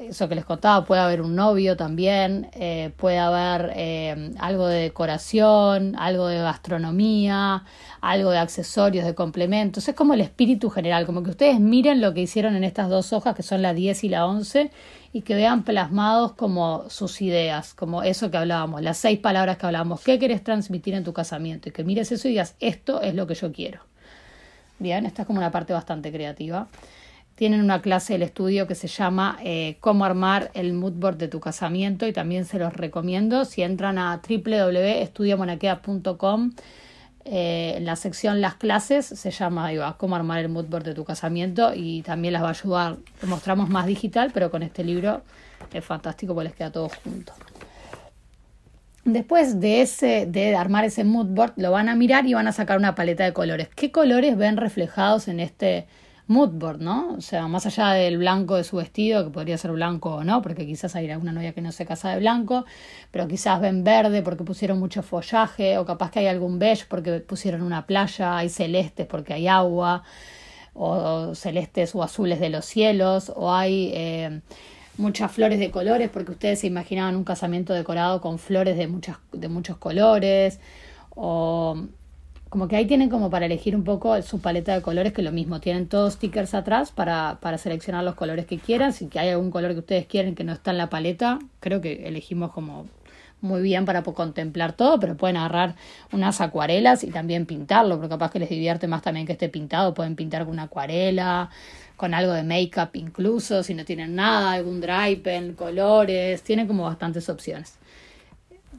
eso 0.00 0.28
que 0.28 0.34
les 0.34 0.44
contaba, 0.44 0.84
puede 0.84 1.00
haber 1.02 1.20
un 1.20 1.36
novio 1.36 1.76
también, 1.76 2.48
eh, 2.54 2.90
puede 2.96 3.18
haber 3.18 3.72
eh, 3.76 4.32
algo 4.38 4.66
de 4.66 4.80
decoración, 4.80 5.94
algo 5.96 6.26
de 6.26 6.38
gastronomía, 6.38 7.64
algo 8.00 8.30
de 8.30 8.38
accesorios, 8.38 9.04
de 9.04 9.14
complementos. 9.14 9.88
Es 9.88 9.94
como 9.94 10.14
el 10.14 10.22
espíritu 10.22 10.70
general, 10.70 11.04
como 11.04 11.22
que 11.22 11.30
ustedes 11.30 11.60
miren 11.60 12.00
lo 12.00 12.14
que 12.14 12.22
hicieron 12.22 12.56
en 12.56 12.64
estas 12.64 12.88
dos 12.88 13.12
hojas, 13.12 13.34
que 13.34 13.42
son 13.42 13.60
la 13.62 13.74
10 13.74 14.04
y 14.04 14.08
la 14.08 14.26
11, 14.26 14.70
y 15.12 15.22
que 15.22 15.34
vean 15.34 15.64
plasmados 15.64 16.32
como 16.32 16.88
sus 16.88 17.20
ideas, 17.20 17.74
como 17.74 18.02
eso 18.02 18.30
que 18.30 18.38
hablábamos, 18.38 18.80
las 18.82 18.96
seis 18.96 19.18
palabras 19.18 19.58
que 19.58 19.66
hablábamos. 19.66 20.00
¿Qué 20.00 20.18
querés 20.18 20.42
transmitir 20.42 20.94
en 20.94 21.04
tu 21.04 21.12
casamiento? 21.12 21.68
Y 21.68 21.72
que 21.72 21.84
mires 21.84 22.10
eso 22.10 22.28
y 22.28 22.32
digas, 22.32 22.54
esto 22.60 23.02
es 23.02 23.14
lo 23.14 23.26
que 23.26 23.34
yo 23.34 23.52
quiero. 23.52 23.80
Bien, 24.78 25.04
esta 25.04 25.22
es 25.22 25.26
como 25.26 25.40
una 25.40 25.50
parte 25.50 25.74
bastante 25.74 26.10
creativa. 26.10 26.68
Tienen 27.40 27.62
una 27.62 27.80
clase 27.80 28.12
del 28.12 28.22
estudio 28.22 28.66
que 28.66 28.74
se 28.74 28.86
llama 28.86 29.38
eh, 29.42 29.78
Cómo 29.80 30.04
armar 30.04 30.50
el 30.52 30.74
moodboard 30.74 31.16
de 31.16 31.26
tu 31.26 31.40
casamiento 31.40 32.06
y 32.06 32.12
también 32.12 32.44
se 32.44 32.58
los 32.58 32.74
recomiendo. 32.74 33.46
Si 33.46 33.62
entran 33.62 33.96
a 33.96 34.20
www.estudiomonaquea.com 34.28 36.52
eh, 37.24 37.72
en 37.78 37.86
la 37.86 37.96
sección 37.96 38.42
Las 38.42 38.56
clases 38.56 39.06
se 39.06 39.30
llama 39.30 39.70
Cómo 39.96 40.16
armar 40.16 40.40
el 40.40 40.50
moodboard 40.50 40.84
de 40.84 40.92
tu 40.92 41.04
casamiento 41.04 41.72
y 41.74 42.02
también 42.02 42.34
las 42.34 42.42
va 42.42 42.48
a 42.48 42.50
ayudar. 42.50 42.98
Lo 43.22 43.28
mostramos 43.28 43.70
más 43.70 43.86
digital, 43.86 44.32
pero 44.34 44.50
con 44.50 44.62
este 44.62 44.84
libro 44.84 45.22
es 45.72 45.82
fantástico 45.82 46.34
porque 46.34 46.50
les 46.50 46.58
queda 46.58 46.70
todo 46.70 46.90
junto. 47.02 47.32
Después 49.06 49.60
de, 49.60 49.80
ese, 49.80 50.26
de 50.26 50.56
armar 50.56 50.84
ese 50.84 51.04
mood 51.04 51.28
board, 51.28 51.54
lo 51.56 51.70
van 51.70 51.88
a 51.88 51.96
mirar 51.96 52.26
y 52.26 52.34
van 52.34 52.48
a 52.48 52.52
sacar 52.52 52.76
una 52.76 52.94
paleta 52.94 53.24
de 53.24 53.32
colores. 53.32 53.70
¿Qué 53.74 53.90
colores 53.90 54.36
ven 54.36 54.58
reflejados 54.58 55.26
en 55.26 55.40
este 55.40 55.86
mood 56.30 56.50
board, 56.50 56.80
no? 56.80 57.14
O 57.14 57.20
sea, 57.20 57.48
más 57.48 57.66
allá 57.66 57.90
del 57.90 58.16
blanco 58.16 58.54
de 58.54 58.62
su 58.62 58.76
vestido, 58.76 59.24
que 59.24 59.30
podría 59.30 59.58
ser 59.58 59.72
blanco 59.72 60.14
o 60.14 60.24
no, 60.24 60.42
porque 60.42 60.64
quizás 60.64 60.94
hay 60.94 61.10
alguna 61.10 61.32
novia 61.32 61.52
que 61.52 61.60
no 61.60 61.72
se 61.72 61.84
casa 61.84 62.10
de 62.10 62.20
blanco, 62.20 62.64
pero 63.10 63.26
quizás 63.26 63.60
ven 63.60 63.82
verde 63.82 64.22
porque 64.22 64.44
pusieron 64.44 64.78
mucho 64.78 65.02
follaje, 65.02 65.76
o 65.78 65.84
capaz 65.84 66.12
que 66.12 66.20
hay 66.20 66.28
algún 66.28 66.60
beige 66.60 66.84
porque 66.88 67.18
pusieron 67.18 67.62
una 67.62 67.84
playa, 67.84 68.36
hay 68.36 68.48
celestes 68.48 69.06
porque 69.08 69.34
hay 69.34 69.48
agua, 69.48 70.04
o 70.72 71.34
celestes 71.34 71.94
o 71.96 72.02
azules 72.02 72.38
de 72.38 72.50
los 72.50 72.64
cielos, 72.64 73.32
o 73.34 73.52
hay... 73.52 73.90
Eh, 73.92 74.40
muchas 74.98 75.32
flores 75.32 75.58
de 75.58 75.70
colores, 75.70 76.10
porque 76.10 76.32
ustedes 76.32 76.60
se 76.60 76.66
imaginaban 76.66 77.16
un 77.16 77.24
casamiento 77.24 77.72
decorado 77.72 78.20
con 78.20 78.38
flores 78.38 78.76
de, 78.76 78.86
muchas, 78.86 79.16
de 79.32 79.48
muchos 79.48 79.78
colores, 79.78 80.60
o 81.16 81.86
como 82.50 82.66
que 82.66 82.76
ahí 82.76 82.84
tienen 82.84 83.08
como 83.08 83.30
para 83.30 83.46
elegir 83.46 83.76
un 83.76 83.84
poco 83.84 84.20
su 84.22 84.40
paleta 84.40 84.74
de 84.74 84.82
colores, 84.82 85.12
que 85.12 85.22
lo 85.22 85.30
mismo, 85.30 85.60
tienen 85.60 85.86
todos 85.86 86.14
stickers 86.14 86.52
atrás 86.52 86.90
para, 86.90 87.38
para 87.40 87.58
seleccionar 87.58 88.02
los 88.04 88.16
colores 88.16 88.44
que 88.44 88.58
quieran, 88.58 88.92
si 88.92 89.08
hay 89.14 89.30
algún 89.30 89.52
color 89.52 89.72
que 89.72 89.78
ustedes 89.78 90.06
quieren 90.06 90.34
que 90.34 90.42
no 90.42 90.52
está 90.52 90.72
en 90.72 90.78
la 90.78 90.90
paleta, 90.90 91.38
creo 91.60 91.80
que 91.80 92.08
elegimos 92.08 92.52
como 92.52 92.86
muy 93.40 93.62
bien 93.62 93.84
para 93.84 94.02
contemplar 94.02 94.72
todo, 94.72 94.98
pero 94.98 95.16
pueden 95.16 95.36
agarrar 95.36 95.76
unas 96.12 96.40
acuarelas 96.40 97.04
y 97.04 97.10
también 97.10 97.46
pintarlo, 97.46 97.96
porque 97.96 98.10
capaz 98.10 98.32
que 98.32 98.40
les 98.40 98.50
divierte 98.50 98.88
más 98.88 99.02
también 99.02 99.26
que 99.26 99.32
esté 99.32 99.48
pintado, 99.48 99.94
pueden 99.94 100.16
pintar 100.16 100.42
con 100.42 100.52
una 100.52 100.64
acuarela, 100.64 101.50
con 101.96 102.14
algo 102.14 102.32
de 102.32 102.42
make-up 102.42 102.90
incluso, 102.94 103.62
si 103.62 103.74
no 103.74 103.84
tienen 103.84 104.16
nada, 104.16 104.52
algún 104.52 104.80
dry 104.80 105.16
pen, 105.16 105.54
colores, 105.54 106.42
tienen 106.42 106.66
como 106.66 106.82
bastantes 106.82 107.28
opciones. 107.28 107.79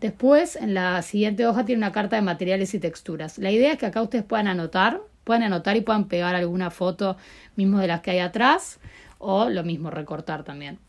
Después, 0.01 0.55
en 0.55 0.74
la 0.74 1.00
siguiente 1.03 1.46
hoja 1.46 1.63
tiene 1.63 1.77
una 1.77 1.91
carta 1.91 2.15
de 2.15 2.24
materiales 2.24 2.74
y 2.74 2.79
texturas. 2.79 3.38
La 3.38 3.51
idea 3.51 3.74
es 3.74 3.77
que 3.77 3.86
acá 3.86 4.01
ustedes 4.01 4.25
puedan 4.25 4.48
anotar, 4.48 5.00
puedan 5.24 5.43
anotar 5.43 5.77
y 5.77 5.81
puedan 5.81 6.08
pegar 6.08 6.34
alguna 6.34 6.72
foto 6.72 7.17
mismo 7.55 7.77
de 7.77 7.86
las 7.86 8.01
que 8.01 8.10
hay 8.10 8.20
atrás 8.20 8.79
o 9.20 9.48
lo 9.48 9.63
mismo 9.63 9.91
recortar 9.91 10.43
también. 10.43 10.79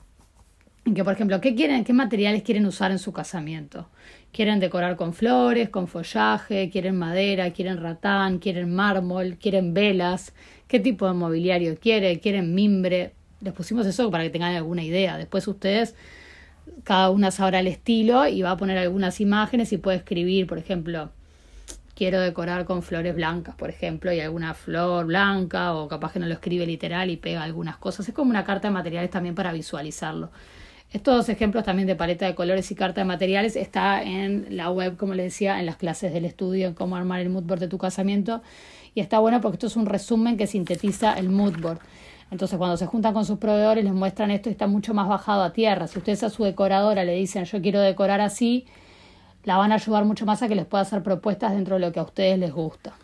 Que 0.95 1.05
por 1.05 1.13
ejemplo, 1.13 1.43
¿qué 1.43 1.55
quieren, 1.55 1.85
qué 1.85 1.93
materiales 1.93 2.43
quieren 2.43 2.65
usar 2.65 2.91
en 2.91 2.99
su 2.99 3.13
casamiento? 3.13 3.87
¿Quieren 4.33 4.61
decorar 4.61 4.97
con 4.97 5.13
flores, 5.13 5.69
con 5.69 5.89
follaje, 5.89 6.71
quieren 6.71 6.97
madera, 6.97 7.51
quieren 7.53 7.83
ratán, 7.83 8.39
quieren 8.39 8.75
mármol, 8.75 9.37
quieren 9.37 9.75
velas, 9.75 10.33
qué 10.69 10.81
tipo 10.81 11.07
de 11.07 11.13
mobiliario 11.13 11.77
quiere, 11.79 12.19
quieren 12.19 12.55
mimbre. 12.55 13.13
Les 13.43 13.53
pusimos 13.53 13.87
eso 13.87 14.11
para 14.11 14.25
que 14.25 14.31
tengan 14.31 14.55
alguna 14.55 14.83
idea. 14.83 15.19
Después 15.19 15.47
ustedes, 15.47 15.95
cada 16.85 17.11
una 17.11 17.31
sabrá 17.31 17.61
el 17.61 17.67
estilo 17.67 18.27
y 18.27 18.43
va 18.43 18.53
a 18.53 18.57
poner 18.57 18.79
algunas 18.79 19.21
imágenes 19.21 19.73
y 19.73 19.79
puede 19.79 19.99
escribir, 19.99 20.47
por 20.47 20.59
ejemplo, 20.59 21.11
quiero 21.95 22.21
decorar 22.21 22.65
con 22.65 22.83
flores 22.83 23.15
blancas, 23.15 23.55
por 23.55 23.71
ejemplo, 23.71 24.13
y 24.13 24.21
alguna 24.21 24.55
flor 24.55 25.07
blanca, 25.07 25.75
o 25.75 25.89
capaz 25.89 26.13
que 26.13 26.19
no 26.19 26.27
lo 26.27 26.35
escribe 26.35 26.67
literal 26.67 27.11
y 27.11 27.17
pega 27.17 27.43
algunas 27.43 27.77
cosas. 27.77 28.09
Es 28.09 28.15
como 28.15 28.31
una 28.31 28.45
carta 28.45 28.69
de 28.69 28.75
materiales 28.75 29.11
también 29.11 29.35
para 29.35 29.53
visualizarlo. 29.53 30.31
Estos 30.93 31.29
ejemplos 31.31 31.65
también 31.65 31.87
de 31.87 31.97
paleta 31.97 32.27
de 32.27 32.35
colores 32.35 32.71
y 32.71 32.75
carta 32.75 33.01
de 33.01 33.07
materiales 33.07 33.57
está 33.57 34.03
en 34.03 34.57
la 34.57 34.71
web, 34.71 34.97
como 34.97 35.15
les 35.15 35.27
decía, 35.27 35.59
en 35.59 35.65
las 35.65 35.77
clases 35.77 36.13
del 36.13 36.27
estudio 36.27 36.69
en 36.69 36.75
cómo 36.75 36.97
armar 36.97 37.21
el 37.21 37.31
mood 37.31 37.45
board 37.45 37.61
de 37.61 37.69
tu 37.69 37.79
casamiento. 37.79 38.43
Y 38.95 39.01
está 39.01 39.19
bueno 39.19 39.41
porque 39.41 39.57
esto 39.57 39.69
es 39.69 39.77
un 39.77 39.87
resumen 39.87 40.37
que 40.37 40.47
sintetiza 40.47 41.15
el 41.15 41.31
mood 41.31 41.59
board. 41.61 41.79
Entonces, 42.33 42.57
cuando 42.57 42.79
se 42.79 42.87
juntan 42.87 43.13
con 43.13 43.27
sus 43.27 43.37
proveedores, 43.39 43.85
les 43.85 43.93
muestran 43.93 44.31
esto 44.31 44.49
y 44.49 44.53
está 44.53 44.67
mucho 44.67 44.95
más 44.95 45.07
bajado 45.07 45.43
a 45.43 45.53
tierra. 45.53 45.87
Si 45.87 45.99
ustedes 45.99 46.23
a 46.23 46.31
su 46.31 46.45
decoradora 46.45 47.05
le 47.05 47.15
dicen, 47.15 47.45
yo 47.45 47.61
quiero 47.61 47.79
decorar 47.79 48.23
así, 48.23 48.65
la 49.45 49.59
van 49.59 49.71
a 49.71 49.75
ayudar 49.75 50.07
mucho 50.07 50.25
más 50.25 50.43
a 50.43 50.49
que 50.49 50.55
les 50.55 50.65
pueda 50.65 50.81
hacer 50.81 51.03
propuestas 51.03 51.53
dentro 51.53 51.75
de 51.75 51.83
lo 51.83 51.93
que 51.93 52.01
a 52.01 52.05
ustedes 52.05 52.39
les 52.39 52.51
gusta. 52.51 52.95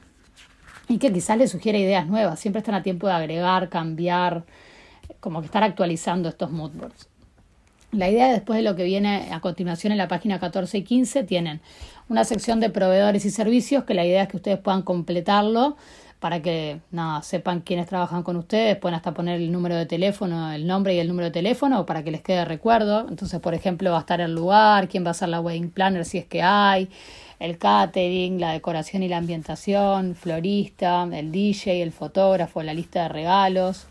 Y 0.89 0.97
que 0.97 1.13
quizás 1.13 1.37
les 1.37 1.51
sugiera 1.51 1.77
ideas 1.77 2.07
nuevas. 2.07 2.41
Siempre 2.41 2.61
están 2.61 2.75
a 2.75 2.83
tiempo 2.83 3.07
de 3.07 3.13
agregar, 3.13 3.69
cambiar, 3.69 4.45
como 5.21 5.41
que 5.41 5.47
estar 5.47 5.63
actualizando 5.63 6.31
estos 6.31 6.51
mood 6.51 6.71
boards. 6.71 7.07
La 7.93 8.09
idea 8.09 8.33
después 8.33 8.57
de 8.57 8.63
lo 8.63 8.77
que 8.77 8.85
viene 8.85 9.29
a 9.31 9.41
continuación 9.41 9.93
en 9.93 9.99
la 9.99 10.09
página 10.09 10.41
14 10.41 10.79
y 10.79 10.85
15 10.85 11.25
tienen 11.25 11.61
una 12.09 12.25
sección 12.25 12.61
de 12.61 12.71
proveedores 12.71 13.27
y 13.27 13.31
servicios 13.31 13.85
que 13.85 13.93
la 13.93 14.07
idea 14.07 14.23
es 14.23 14.29
que 14.29 14.39
ustedes 14.39 14.59
puedan 14.59 14.81
completarlo 14.81 15.77
para 16.21 16.43
que 16.43 16.81
nada, 16.91 17.23
sepan 17.23 17.61
quiénes 17.61 17.87
trabajan 17.87 18.23
con 18.23 18.37
ustedes, 18.37 18.77
pueden 18.77 18.97
hasta 18.97 19.15
poner 19.15 19.41
el 19.41 19.53
número 19.53 19.77
de 19.77 19.87
teléfono, 19.87 20.53
el 20.53 20.67
nombre 20.67 20.95
y 20.95 20.99
el 20.99 21.09
número 21.09 21.27
de 21.27 21.31
teléfono 21.31 21.87
para 21.87 22.03
que 22.03 22.11
les 22.11 22.23
quede 22.23 22.45
recuerdo. 22.45 23.07
Entonces, 23.09 23.41
por 23.41 23.55
ejemplo, 23.55 23.93
va 23.93 23.99
a 23.99 24.01
estar 24.01 24.21
el 24.21 24.35
lugar, 24.35 24.89
quién 24.89 25.07
va 25.07 25.11
a 25.11 25.15
ser 25.15 25.29
la 25.29 25.41
wedding 25.41 25.71
planner 25.71 26.05
si 26.05 26.19
es 26.19 26.27
que 26.27 26.43
hay, 26.43 26.89
el 27.39 27.59
catering, 27.59 28.41
la 28.41 28.53
decoración 28.53 29.03
y 29.03 29.09
la 29.09 29.19
ambientación, 29.19 30.17
florista, 30.17 31.09
el 31.13 31.31
DJ, 31.31 31.83
el 31.83 31.93
fotógrafo, 31.93 32.63
la 32.63 32.75
lista 32.75 33.05
de 33.05 33.09
regalos. 33.11 33.87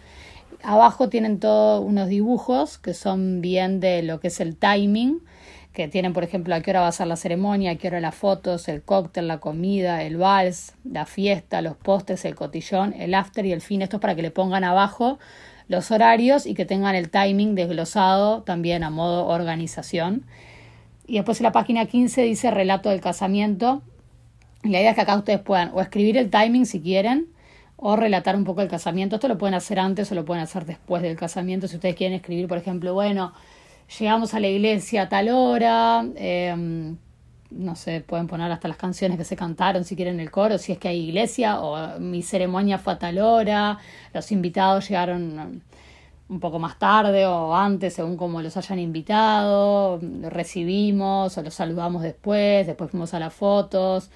Abajo 0.64 1.08
tienen 1.08 1.40
todos 1.40 1.84
unos 1.86 2.10
dibujos 2.10 2.78
que 2.78 2.94
son 2.94 3.42
bien 3.42 3.80
de 3.80 4.04
lo 4.04 4.20
que 4.20 4.28
es 4.28 4.40
el 4.42 4.58
timing, 4.58 5.22
que 5.78 5.88
tienen, 5.88 6.12
por 6.12 6.24
ejemplo, 6.24 6.56
a 6.56 6.62
qué 6.62 6.72
hora 6.72 6.82
va 6.82 6.88
a 6.88 6.92
ser 6.92 7.06
la 7.06 7.16
ceremonia, 7.16 7.70
a 7.70 7.76
qué 7.76 7.90
hora 7.90 8.00
las 8.00 8.16
fotos, 8.16 8.68
el 8.68 8.82
cóctel, 8.82 9.28
la 9.28 9.38
comida, 9.38 10.02
el 10.02 10.18
vals, 10.18 10.74
la 10.84 11.06
fiesta, 11.06 11.62
los 11.62 11.78
postres, 11.78 12.26
el 12.26 12.34
cotillón, 12.34 12.96
el 12.98 13.14
after 13.14 13.46
y 13.46 13.52
el 13.52 13.62
fin. 13.62 13.84
Esto 13.84 13.98
es 13.98 14.02
para 14.02 14.16
que 14.16 14.24
le 14.24 14.32
pongan 14.32 14.64
abajo 14.64 15.20
los 15.68 15.92
horarios 15.92 16.48
y 16.48 16.56
que 16.56 16.66
tengan 16.66 16.96
el 16.96 17.12
timing 17.12 17.54
desglosado 17.54 18.42
también 18.42 18.84
a 18.84 18.90
modo 18.90 19.28
organización. 19.28 20.26
Y 21.06 21.18
después 21.18 21.40
en 21.42 21.44
la 21.44 21.52
página 21.52 21.86
15 21.86 22.24
dice 22.24 22.50
relato 22.50 22.90
del 22.90 23.00
casamiento. 23.00 23.84
La 24.64 24.80
idea 24.80 24.90
es 24.90 24.96
que 24.96 25.02
acá 25.02 25.16
ustedes 25.16 25.42
puedan 25.42 25.70
o 25.76 25.82
escribir 25.82 26.18
el 26.18 26.32
timing 26.32 26.66
si 26.66 26.82
quieren, 26.82 27.28
o 27.76 27.96
relatar 27.96 28.36
un 28.36 28.46
poco 28.46 28.64
el 28.64 28.68
casamiento. 28.68 29.18
Esto 29.18 29.28
lo 29.28 29.38
pueden 29.38 29.54
hacer 29.54 29.78
antes 29.78 30.12
o 30.12 30.16
lo 30.16 30.26
pueden 30.26 30.42
hacer 30.42 30.66
después 30.66 31.04
del 31.04 31.16
casamiento. 31.16 31.68
Si 31.68 31.76
ustedes 31.76 31.96
quieren 31.96 32.16
escribir, 32.16 32.48
por 32.48 32.58
ejemplo, 32.58 32.96
bueno, 32.96 33.34
llegamos 34.00 34.34
a 34.34 34.40
la 34.40 34.48
iglesia 34.48 35.04
a 35.04 35.10
tal 35.10 35.30
hora, 35.30 36.06
em, 36.16 36.98
no 37.52 37.76
sé, 37.76 38.02
pueden 38.02 38.28
poner 38.28 38.52
hasta 38.52 38.68
las 38.68 38.78
canciones 38.78 39.18
que 39.18 39.24
se 39.24 39.36
cantaron 39.36 39.84
si 39.86 39.96
quieren 39.96 40.20
el 40.20 40.32
coro, 40.32 40.58
si 40.58 40.74
es 40.74 40.78
que 40.78 40.90
hay 40.90 41.00
iglesia, 41.10 41.62
o 41.62 42.00
mi 42.00 42.22
ceremonia 42.22 42.78
fue 42.78 42.94
a 42.94 43.00
tal 43.00 43.20
hora, 43.20 43.78
los 44.14 44.32
invitados 44.32 44.90
llegaron 44.90 45.62
un 46.30 46.40
poco 46.40 46.60
más 46.60 46.78
tarde 46.78 47.26
o 47.26 47.56
antes, 47.56 47.94
según 47.94 48.18
como 48.18 48.42
los 48.42 48.58
hayan 48.58 48.80
invitado, 48.80 50.00
recibimos 50.24 51.38
o 51.38 51.42
los 51.42 51.54
saludamos 51.54 52.02
después, 52.04 52.68
después 52.68 52.92
fuimos 52.92 53.14
a 53.14 53.20
las 53.20 53.34
fotos, 53.34 54.10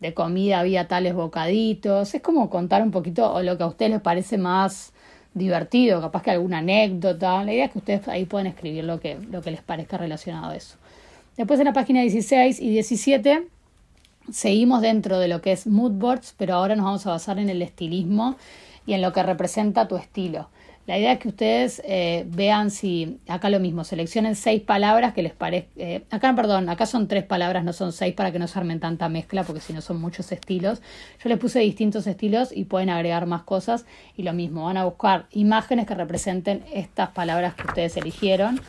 de 0.00 0.12
comida 0.12 0.60
había 0.60 0.88
tales 0.88 1.14
bocaditos. 1.14 2.14
Es 2.14 2.22
como 2.22 2.50
contar 2.50 2.82
un 2.82 2.90
poquito 2.90 3.32
o 3.32 3.42
lo 3.42 3.56
que 3.56 3.62
a 3.64 3.66
ustedes 3.66 3.92
les 3.92 4.00
parece 4.02 4.36
más 4.36 4.92
divertido, 5.34 6.00
capaz 6.00 6.22
que 6.22 6.30
alguna 6.30 6.58
anécdota. 6.58 7.44
La 7.44 7.52
idea 7.52 7.66
es 7.66 7.72
que 7.72 7.78
ustedes 7.78 8.08
ahí 8.08 8.24
pueden 8.24 8.46
escribir 8.46 8.84
lo 8.84 9.00
que, 9.00 9.18
lo 9.30 9.42
que 9.42 9.50
les 9.50 9.62
parezca 9.62 9.98
relacionado 9.98 10.50
a 10.50 10.56
eso. 10.56 10.76
Después 11.36 11.58
en 11.58 11.66
la 11.66 11.72
página 11.72 12.00
16 12.00 12.60
y 12.60 12.70
17 12.70 13.48
seguimos 14.30 14.80
dentro 14.80 15.18
de 15.18 15.28
lo 15.28 15.42
que 15.42 15.52
es 15.52 15.66
mood 15.66 15.92
boards, 15.92 16.34
pero 16.38 16.54
ahora 16.54 16.76
nos 16.76 16.84
vamos 16.84 17.06
a 17.06 17.10
basar 17.10 17.38
en 17.38 17.50
el 17.50 17.60
estilismo 17.60 18.36
y 18.86 18.94
en 18.94 19.02
lo 19.02 19.12
que 19.12 19.22
representa 19.22 19.88
tu 19.88 19.96
estilo. 19.96 20.48
La 20.86 20.98
idea 20.98 21.12
es 21.12 21.18
que 21.18 21.28
ustedes 21.28 21.80
eh, 21.86 22.26
vean 22.28 22.70
si, 22.70 23.18
acá 23.26 23.48
lo 23.48 23.58
mismo, 23.58 23.84
seleccionen 23.84 24.36
seis 24.36 24.60
palabras 24.60 25.14
que 25.14 25.22
les 25.22 25.32
parezca, 25.32 25.70
eh, 25.76 26.04
acá 26.10 26.34
perdón, 26.36 26.68
acá 26.68 26.84
son 26.84 27.08
tres 27.08 27.24
palabras, 27.24 27.64
no 27.64 27.72
son 27.72 27.92
seis 27.92 28.14
para 28.14 28.32
que 28.32 28.38
no 28.38 28.46
se 28.46 28.58
armen 28.58 28.80
tanta 28.80 29.08
mezcla, 29.08 29.44
porque 29.44 29.62
si 29.62 29.72
no 29.72 29.80
son 29.80 29.98
muchos 29.98 30.30
estilos. 30.30 30.82
Yo 31.22 31.30
les 31.30 31.38
puse 31.38 31.60
distintos 31.60 32.06
estilos 32.06 32.50
y 32.54 32.64
pueden 32.64 32.90
agregar 32.90 33.24
más 33.24 33.44
cosas 33.44 33.86
y 34.14 34.24
lo 34.24 34.34
mismo, 34.34 34.64
van 34.64 34.76
a 34.76 34.84
buscar 34.84 35.24
imágenes 35.30 35.86
que 35.86 35.94
representen 35.94 36.62
estas 36.74 37.10
palabras 37.10 37.54
que 37.54 37.66
ustedes 37.66 37.96
eligieron. 37.96 38.60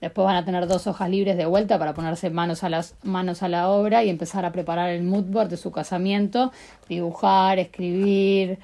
Después 0.00 0.24
van 0.24 0.34
a 0.34 0.44
tener 0.44 0.66
dos 0.66 0.88
hojas 0.88 1.08
libres 1.08 1.36
de 1.36 1.46
vuelta 1.46 1.78
para 1.78 1.94
ponerse 1.94 2.28
manos 2.28 2.64
a 2.64 2.68
las 2.68 2.96
manos 3.04 3.44
a 3.44 3.48
la 3.48 3.68
obra 3.68 4.02
y 4.02 4.10
empezar 4.10 4.44
a 4.44 4.50
preparar 4.50 4.90
el 4.90 5.04
mood 5.04 5.26
board 5.26 5.48
de 5.48 5.56
su 5.56 5.70
casamiento, 5.70 6.50
dibujar, 6.88 7.60
escribir, 7.60 8.58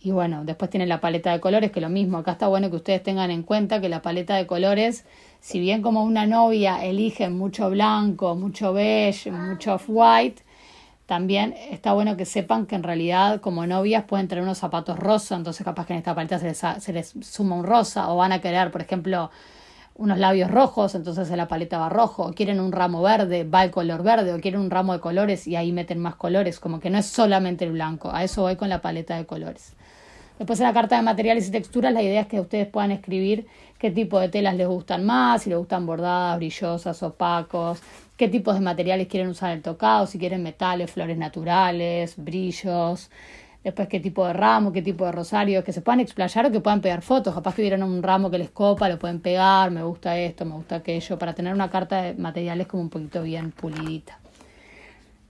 y 0.00 0.12
bueno, 0.12 0.44
después 0.44 0.70
tiene 0.70 0.86
la 0.86 1.00
paleta 1.00 1.32
de 1.32 1.40
colores, 1.40 1.72
que 1.72 1.80
lo 1.80 1.88
mismo, 1.88 2.18
acá 2.18 2.32
está 2.32 2.46
bueno 2.46 2.70
que 2.70 2.76
ustedes 2.76 3.02
tengan 3.02 3.30
en 3.32 3.42
cuenta 3.42 3.80
que 3.80 3.88
la 3.88 4.00
paleta 4.00 4.36
de 4.36 4.46
colores, 4.46 5.04
si 5.40 5.58
bien 5.58 5.82
como 5.82 6.04
una 6.04 6.24
novia 6.26 6.84
eligen 6.84 7.36
mucho 7.36 7.68
blanco, 7.70 8.36
mucho 8.36 8.72
beige, 8.72 9.30
mucho 9.32 9.74
off-white, 9.74 10.42
También 11.06 11.54
está 11.70 11.94
bueno 11.94 12.18
que 12.18 12.26
sepan 12.26 12.66
que 12.66 12.74
en 12.76 12.82
realidad 12.82 13.40
como 13.40 13.66
novias 13.66 14.04
pueden 14.04 14.28
tener 14.28 14.44
unos 14.44 14.58
zapatos 14.58 14.98
rosa, 14.98 15.36
entonces 15.36 15.64
capaz 15.64 15.86
que 15.86 15.94
en 15.94 16.00
esta 16.00 16.14
paleta 16.14 16.38
se 16.38 16.48
les, 16.48 16.58
se 16.58 16.92
les 16.92 17.14
suma 17.22 17.56
un 17.56 17.64
rosa 17.64 18.12
o 18.12 18.16
van 18.16 18.32
a 18.32 18.40
querer, 18.42 18.70
por 18.70 18.82
ejemplo, 18.82 19.30
unos 19.94 20.18
labios 20.18 20.50
rojos, 20.50 20.94
entonces 20.94 21.30
en 21.30 21.38
la 21.38 21.48
paleta 21.48 21.78
va 21.78 21.88
rojo, 21.88 22.24
o 22.26 22.32
quieren 22.34 22.60
un 22.60 22.72
ramo 22.72 23.00
verde, 23.02 23.44
va 23.44 23.64
el 23.64 23.70
color 23.70 24.02
verde, 24.02 24.34
o 24.34 24.40
quieren 24.40 24.60
un 24.60 24.70
ramo 24.70 24.92
de 24.92 25.00
colores 25.00 25.46
y 25.46 25.56
ahí 25.56 25.72
meten 25.72 25.98
más 25.98 26.14
colores, 26.16 26.60
como 26.60 26.78
que 26.78 26.90
no 26.90 26.98
es 26.98 27.06
solamente 27.06 27.64
el 27.64 27.72
blanco, 27.72 28.12
a 28.12 28.22
eso 28.22 28.42
voy 28.42 28.56
con 28.56 28.68
la 28.68 28.82
paleta 28.82 29.16
de 29.16 29.24
colores. 29.24 29.74
Después 30.38 30.60
en 30.60 30.66
la 30.66 30.72
carta 30.72 30.96
de 30.96 31.02
materiales 31.02 31.48
y 31.48 31.50
texturas 31.50 31.92
la 31.92 32.00
idea 32.00 32.20
es 32.20 32.26
que 32.28 32.38
ustedes 32.38 32.68
puedan 32.68 32.92
escribir 32.92 33.46
qué 33.78 33.90
tipo 33.90 34.20
de 34.20 34.28
telas 34.28 34.54
les 34.54 34.68
gustan 34.68 35.04
más, 35.04 35.42
si 35.42 35.50
les 35.50 35.58
gustan 35.58 35.84
bordadas, 35.84 36.36
brillosas, 36.38 37.02
opacos, 37.02 37.82
qué 38.16 38.28
tipos 38.28 38.54
de 38.54 38.60
materiales 38.60 39.08
quieren 39.08 39.30
usar 39.30 39.50
en 39.50 39.56
el 39.56 39.62
tocado, 39.62 40.06
si 40.06 40.16
quieren 40.16 40.44
metales, 40.44 40.92
flores 40.92 41.18
naturales, 41.18 42.14
brillos, 42.16 43.10
después 43.64 43.88
qué 43.88 43.98
tipo 43.98 44.24
de 44.28 44.32
ramo, 44.32 44.70
qué 44.70 44.80
tipo 44.80 45.04
de 45.06 45.10
rosario, 45.10 45.64
que 45.64 45.72
se 45.72 45.80
puedan 45.80 45.98
explayar 45.98 46.46
o 46.46 46.52
que 46.52 46.60
puedan 46.60 46.80
pegar 46.80 47.02
fotos, 47.02 47.34
capaz 47.34 47.56
que 47.56 47.62
vieron 47.62 47.82
un 47.82 48.00
ramo 48.00 48.30
que 48.30 48.38
les 48.38 48.50
copa, 48.50 48.88
lo 48.88 48.96
pueden 48.96 49.18
pegar, 49.18 49.72
me 49.72 49.82
gusta 49.82 50.16
esto, 50.16 50.44
me 50.44 50.54
gusta 50.54 50.76
aquello, 50.76 51.18
para 51.18 51.34
tener 51.34 51.52
una 51.52 51.68
carta 51.68 52.02
de 52.02 52.14
materiales 52.14 52.68
como 52.68 52.84
un 52.84 52.90
poquito 52.90 53.24
bien 53.24 53.50
pulidita. 53.50 54.20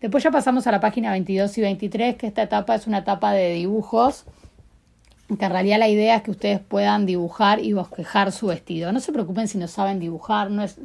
Después 0.03 0.23
ya 0.23 0.31
pasamos 0.31 0.67
a 0.67 0.71
la 0.71 0.81
página 0.81 1.12
22 1.12 1.57
y 1.57 1.61
23, 1.62 2.17
que 2.17 2.27
esta 2.27 2.43
etapa 2.43 2.75
es 2.75 2.87
una 2.87 2.99
etapa 2.99 3.33
de 3.33 3.55
dibujos 3.55 4.27
que 5.37 5.44
en 5.44 5.50
realidad 5.50 5.78
la 5.78 5.88
idea 5.88 6.16
es 6.16 6.23
que 6.23 6.30
ustedes 6.30 6.61
puedan 6.61 7.04
dibujar 7.04 7.61
y 7.61 7.75
bosquejar 7.75 8.32
su 8.32 8.47
vestido. 8.47 8.92
No 8.92 9.00
se 9.00 9.12
preocupen 9.12 9.47
si 9.47 9.58
no 9.58 9.68
saben 9.68 9.99
dibujar, 9.99 10.50
no 10.50 10.62
es, 10.62 10.78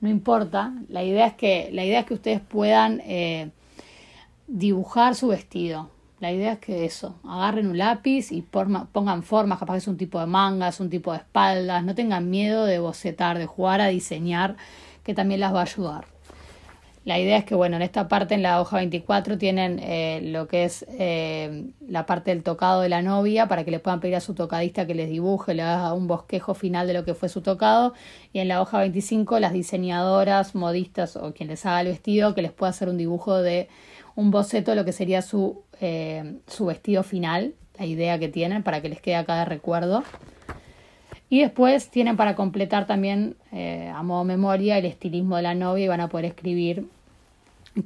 no 0.00 0.08
importa. 0.08 0.72
La 0.88 1.04
idea 1.04 1.26
es 1.26 1.34
que, 1.34 1.68
la 1.72 1.84
idea 1.84 2.00
es 2.00 2.06
que 2.06 2.14
ustedes 2.14 2.40
puedan 2.40 3.00
eh, 3.04 3.50
dibujar 4.46 5.14
su 5.14 5.28
vestido. 5.28 5.90
La 6.20 6.32
idea 6.32 6.52
es 6.52 6.58
que 6.60 6.84
eso, 6.84 7.16
agarren 7.28 7.66
un 7.66 7.78
lápiz 7.78 8.30
y 8.30 8.42
pongan 8.42 9.22
formas, 9.24 9.58
capaz 9.58 9.74
que 9.74 9.78
es 9.78 9.88
un 9.88 9.96
tipo 9.96 10.20
de 10.20 10.26
mangas, 10.26 10.78
un 10.78 10.88
tipo 10.88 11.10
de 11.10 11.18
espaldas, 11.18 11.82
no 11.82 11.96
tengan 11.96 12.30
miedo 12.30 12.64
de 12.64 12.78
bocetar, 12.78 13.38
de 13.38 13.46
jugar 13.46 13.80
a 13.80 13.88
diseñar, 13.88 14.56
que 15.02 15.14
también 15.14 15.40
las 15.40 15.52
va 15.52 15.60
a 15.60 15.64
ayudar. 15.64 16.11
La 17.04 17.18
idea 17.18 17.36
es 17.36 17.44
que, 17.44 17.56
bueno, 17.56 17.76
en 17.76 17.82
esta 17.82 18.06
parte, 18.06 18.34
en 18.34 18.42
la 18.42 18.60
hoja 18.60 18.76
24, 18.76 19.36
tienen 19.36 19.80
eh, 19.80 20.20
lo 20.22 20.46
que 20.46 20.64
es 20.64 20.86
eh, 20.88 21.72
la 21.88 22.06
parte 22.06 22.30
del 22.30 22.44
tocado 22.44 22.80
de 22.80 22.88
la 22.88 23.02
novia 23.02 23.48
para 23.48 23.64
que 23.64 23.72
le 23.72 23.80
puedan 23.80 23.98
pedir 23.98 24.14
a 24.14 24.20
su 24.20 24.34
tocadista 24.34 24.86
que 24.86 24.94
les 24.94 25.10
dibuje, 25.10 25.52
le 25.52 25.62
haga 25.62 25.94
un 25.94 26.06
bosquejo 26.06 26.54
final 26.54 26.86
de 26.86 26.92
lo 26.92 27.04
que 27.04 27.14
fue 27.14 27.28
su 27.28 27.40
tocado. 27.40 27.92
Y 28.32 28.38
en 28.38 28.46
la 28.46 28.60
hoja 28.62 28.78
25, 28.78 29.40
las 29.40 29.52
diseñadoras, 29.52 30.54
modistas 30.54 31.16
o 31.16 31.34
quien 31.34 31.48
les 31.48 31.66
haga 31.66 31.80
el 31.80 31.88
vestido, 31.88 32.36
que 32.36 32.42
les 32.42 32.52
pueda 32.52 32.70
hacer 32.70 32.88
un 32.88 32.98
dibujo 32.98 33.38
de 33.38 33.68
un 34.14 34.30
boceto 34.30 34.70
de 34.70 34.76
lo 34.76 34.84
que 34.84 34.92
sería 34.92 35.22
su, 35.22 35.64
eh, 35.80 36.36
su 36.46 36.66
vestido 36.66 37.02
final, 37.02 37.54
la 37.80 37.86
idea 37.86 38.20
que 38.20 38.28
tienen 38.28 38.62
para 38.62 38.80
que 38.80 38.88
les 38.88 39.00
quede 39.00 39.16
acá 39.16 39.40
de 39.40 39.46
recuerdo. 39.46 40.04
Y 41.32 41.40
después 41.40 41.88
tienen 41.88 42.18
para 42.18 42.36
completar 42.36 42.86
también 42.86 43.36
eh, 43.52 43.90
a 43.94 44.02
modo 44.02 44.22
memoria 44.22 44.76
el 44.76 44.84
estilismo 44.84 45.36
de 45.36 45.42
la 45.42 45.54
novia 45.54 45.86
y 45.86 45.88
van 45.88 46.02
a 46.02 46.10
poder 46.10 46.26
escribir 46.26 46.84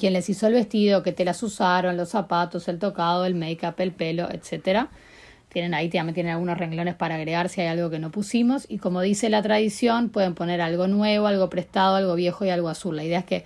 quién 0.00 0.14
les 0.14 0.28
hizo 0.28 0.48
el 0.48 0.54
vestido, 0.54 1.04
qué 1.04 1.12
telas 1.12 1.40
usaron, 1.44 1.96
los 1.96 2.08
zapatos, 2.08 2.66
el 2.66 2.80
tocado, 2.80 3.24
el 3.24 3.36
make-up, 3.36 3.76
el 3.78 3.92
pelo, 3.92 4.28
etcétera. 4.28 4.88
Tienen 5.48 5.74
ahí 5.74 5.88
también 5.88 6.14
tienen 6.14 6.32
algunos 6.32 6.58
renglones 6.58 6.96
para 6.96 7.14
agregar 7.14 7.48
si 7.48 7.60
hay 7.60 7.68
algo 7.68 7.88
que 7.88 8.00
no 8.00 8.10
pusimos. 8.10 8.66
Y 8.68 8.78
como 8.78 9.00
dice 9.00 9.30
la 9.30 9.42
tradición, 9.42 10.08
pueden 10.08 10.34
poner 10.34 10.60
algo 10.60 10.88
nuevo, 10.88 11.28
algo 11.28 11.48
prestado, 11.48 11.94
algo 11.94 12.16
viejo 12.16 12.44
y 12.44 12.50
algo 12.50 12.68
azul. 12.68 12.96
La 12.96 13.04
idea 13.04 13.20
es 13.20 13.26
que 13.26 13.44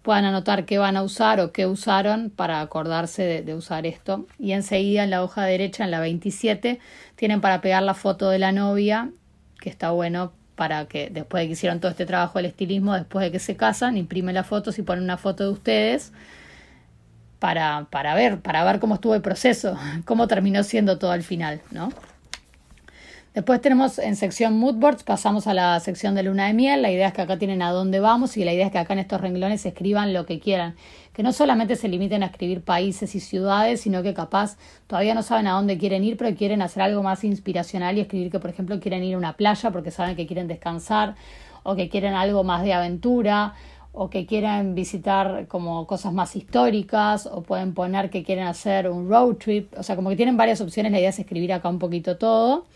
puedan 0.00 0.24
anotar 0.24 0.64
qué 0.64 0.78
van 0.78 0.96
a 0.96 1.02
usar 1.02 1.40
o 1.40 1.52
qué 1.52 1.66
usaron 1.66 2.30
para 2.30 2.62
acordarse 2.62 3.22
de, 3.22 3.42
de, 3.42 3.54
usar 3.54 3.84
esto. 3.84 4.24
Y 4.38 4.52
enseguida 4.52 5.04
en 5.04 5.10
la 5.10 5.22
hoja 5.22 5.44
derecha, 5.44 5.84
en 5.84 5.90
la 5.90 6.00
27, 6.00 6.80
tienen 7.16 7.42
para 7.42 7.60
pegar 7.60 7.82
la 7.82 7.92
foto 7.92 8.30
de 8.30 8.38
la 8.38 8.50
novia 8.50 9.10
que 9.62 9.70
está 9.70 9.92
bueno 9.92 10.32
para 10.56 10.86
que 10.86 11.08
después 11.08 11.42
de 11.42 11.46
que 11.46 11.52
hicieron 11.52 11.80
todo 11.80 11.90
este 11.90 12.04
trabajo 12.04 12.38
del 12.38 12.46
estilismo, 12.46 12.94
después 12.94 13.24
de 13.24 13.32
que 13.32 13.38
se 13.38 13.56
casan, 13.56 13.96
imprimen 13.96 14.34
las 14.34 14.46
fotos 14.46 14.78
y 14.78 14.82
ponen 14.82 15.04
una 15.04 15.16
foto 15.16 15.44
de 15.44 15.50
ustedes 15.50 16.12
para, 17.38 17.86
para 17.90 18.14
ver, 18.14 18.40
para 18.40 18.64
ver 18.64 18.80
cómo 18.80 18.96
estuvo 18.96 19.14
el 19.14 19.22
proceso, 19.22 19.78
cómo 20.04 20.26
terminó 20.26 20.62
siendo 20.64 20.98
todo 20.98 21.12
al 21.12 21.22
final, 21.22 21.62
¿no? 21.70 21.90
Después 23.34 23.62
tenemos 23.62 23.98
en 23.98 24.14
sección 24.14 24.58
moodboards, 24.58 25.04
pasamos 25.04 25.46
a 25.46 25.54
la 25.54 25.80
sección 25.80 26.14
de 26.14 26.22
luna 26.22 26.48
de 26.48 26.52
miel. 26.52 26.82
La 26.82 26.90
idea 26.90 27.08
es 27.08 27.14
que 27.14 27.22
acá 27.22 27.38
tienen 27.38 27.62
a 27.62 27.70
dónde 27.70 27.98
vamos 27.98 28.36
y 28.36 28.44
la 28.44 28.52
idea 28.52 28.66
es 28.66 28.72
que 28.72 28.76
acá 28.76 28.92
en 28.92 28.98
estos 28.98 29.22
renglones 29.22 29.64
escriban 29.64 30.12
lo 30.12 30.26
que 30.26 30.38
quieran. 30.38 30.74
Que 31.14 31.22
no 31.22 31.32
solamente 31.32 31.76
se 31.76 31.88
limiten 31.88 32.22
a 32.22 32.26
escribir 32.26 32.60
países 32.60 33.14
y 33.14 33.20
ciudades, 33.20 33.80
sino 33.80 34.02
que 34.02 34.12
capaz 34.12 34.58
todavía 34.86 35.14
no 35.14 35.22
saben 35.22 35.46
a 35.46 35.52
dónde 35.52 35.78
quieren 35.78 36.04
ir, 36.04 36.18
pero 36.18 36.36
quieren 36.36 36.60
hacer 36.60 36.82
algo 36.82 37.02
más 37.02 37.24
inspiracional 37.24 37.96
y 37.96 38.02
escribir 38.02 38.30
que, 38.30 38.38
por 38.38 38.50
ejemplo, 38.50 38.78
quieren 38.80 39.02
ir 39.02 39.14
a 39.14 39.18
una 39.18 39.32
playa 39.34 39.70
porque 39.70 39.90
saben 39.90 40.14
que 40.14 40.26
quieren 40.26 40.46
descansar 40.46 41.14
o 41.62 41.74
que 41.74 41.88
quieren 41.88 42.12
algo 42.12 42.44
más 42.44 42.62
de 42.64 42.74
aventura 42.74 43.54
o 43.92 44.10
que 44.10 44.26
quieren 44.26 44.74
visitar 44.74 45.46
como 45.48 45.86
cosas 45.86 46.12
más 46.12 46.36
históricas 46.36 47.26
o 47.26 47.40
pueden 47.40 47.72
poner 47.72 48.10
que 48.10 48.24
quieren 48.24 48.46
hacer 48.46 48.90
un 48.90 49.08
road 49.08 49.36
trip. 49.36 49.72
O 49.78 49.82
sea, 49.82 49.96
como 49.96 50.10
que 50.10 50.16
tienen 50.16 50.36
varias 50.36 50.60
opciones. 50.60 50.92
La 50.92 50.98
idea 50.98 51.08
es 51.08 51.18
escribir 51.18 51.54
acá 51.54 51.70
un 51.70 51.78
poquito 51.78 52.18
todo. 52.18 52.66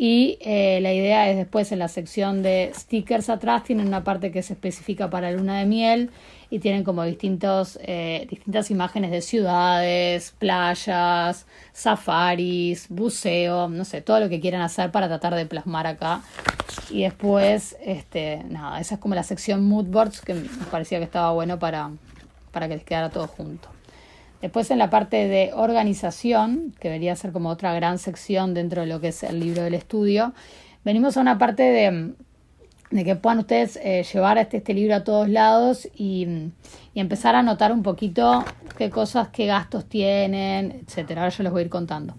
Y 0.00 0.38
eh, 0.42 0.78
la 0.80 0.92
idea 0.92 1.28
es 1.28 1.36
después 1.36 1.72
en 1.72 1.80
la 1.80 1.88
sección 1.88 2.40
de 2.40 2.70
stickers 2.72 3.28
atrás 3.28 3.64
tienen 3.64 3.88
una 3.88 4.04
parte 4.04 4.30
que 4.30 4.44
se 4.44 4.52
especifica 4.52 5.10
para 5.10 5.32
luna 5.32 5.58
de 5.58 5.66
miel 5.66 6.10
y 6.50 6.60
tienen 6.60 6.84
como 6.84 7.02
distintos, 7.02 7.80
eh, 7.82 8.24
distintas 8.30 8.70
imágenes 8.70 9.10
de 9.10 9.22
ciudades, 9.22 10.36
playas, 10.38 11.46
safaris, 11.72 12.86
buceo, 12.90 13.68
no 13.68 13.84
sé, 13.84 14.00
todo 14.00 14.20
lo 14.20 14.28
que 14.28 14.38
quieran 14.38 14.62
hacer 14.62 14.92
para 14.92 15.08
tratar 15.08 15.34
de 15.34 15.46
plasmar 15.46 15.88
acá. 15.88 16.22
Y 16.90 17.02
después, 17.02 17.76
este, 17.84 18.44
nada, 18.48 18.78
esa 18.78 18.94
es 18.94 19.00
como 19.00 19.16
la 19.16 19.24
sección 19.24 19.64
mood 19.64 19.86
boards 19.86 20.20
que 20.20 20.34
me 20.34 20.48
parecía 20.70 20.98
que 20.98 21.04
estaba 21.06 21.32
bueno 21.32 21.58
para, 21.58 21.90
para 22.52 22.68
que 22.68 22.76
les 22.76 22.84
quedara 22.84 23.10
todo 23.10 23.26
junto. 23.26 23.68
Después 24.40 24.70
en 24.70 24.78
la 24.78 24.88
parte 24.88 25.26
de 25.28 25.50
organización, 25.54 26.72
que 26.78 26.88
debería 26.88 27.16
ser 27.16 27.32
como 27.32 27.48
otra 27.48 27.74
gran 27.74 27.98
sección 27.98 28.54
dentro 28.54 28.82
de 28.82 28.86
lo 28.86 29.00
que 29.00 29.08
es 29.08 29.22
el 29.24 29.40
libro 29.40 29.62
del 29.62 29.74
estudio, 29.74 30.32
venimos 30.84 31.16
a 31.16 31.20
una 31.20 31.38
parte 31.38 31.64
de, 31.64 32.12
de 32.90 33.04
que 33.04 33.16
puedan 33.16 33.40
ustedes 33.40 33.78
eh, 33.82 34.04
llevar 34.12 34.38
este, 34.38 34.58
este, 34.58 34.74
libro 34.74 34.94
a 34.94 35.02
todos 35.02 35.28
lados 35.28 35.88
y, 35.96 36.26
y, 36.94 37.00
empezar 37.00 37.34
a 37.34 37.42
notar 37.42 37.72
un 37.72 37.82
poquito 37.82 38.44
qué 38.76 38.90
cosas, 38.90 39.28
qué 39.28 39.46
gastos 39.46 39.86
tienen, 39.86 40.82
etcétera. 40.86 41.22
Ahora 41.22 41.34
yo 41.34 41.42
les 41.42 41.52
voy 41.52 41.62
a 41.62 41.64
ir 41.64 41.70
contando. 41.70 42.14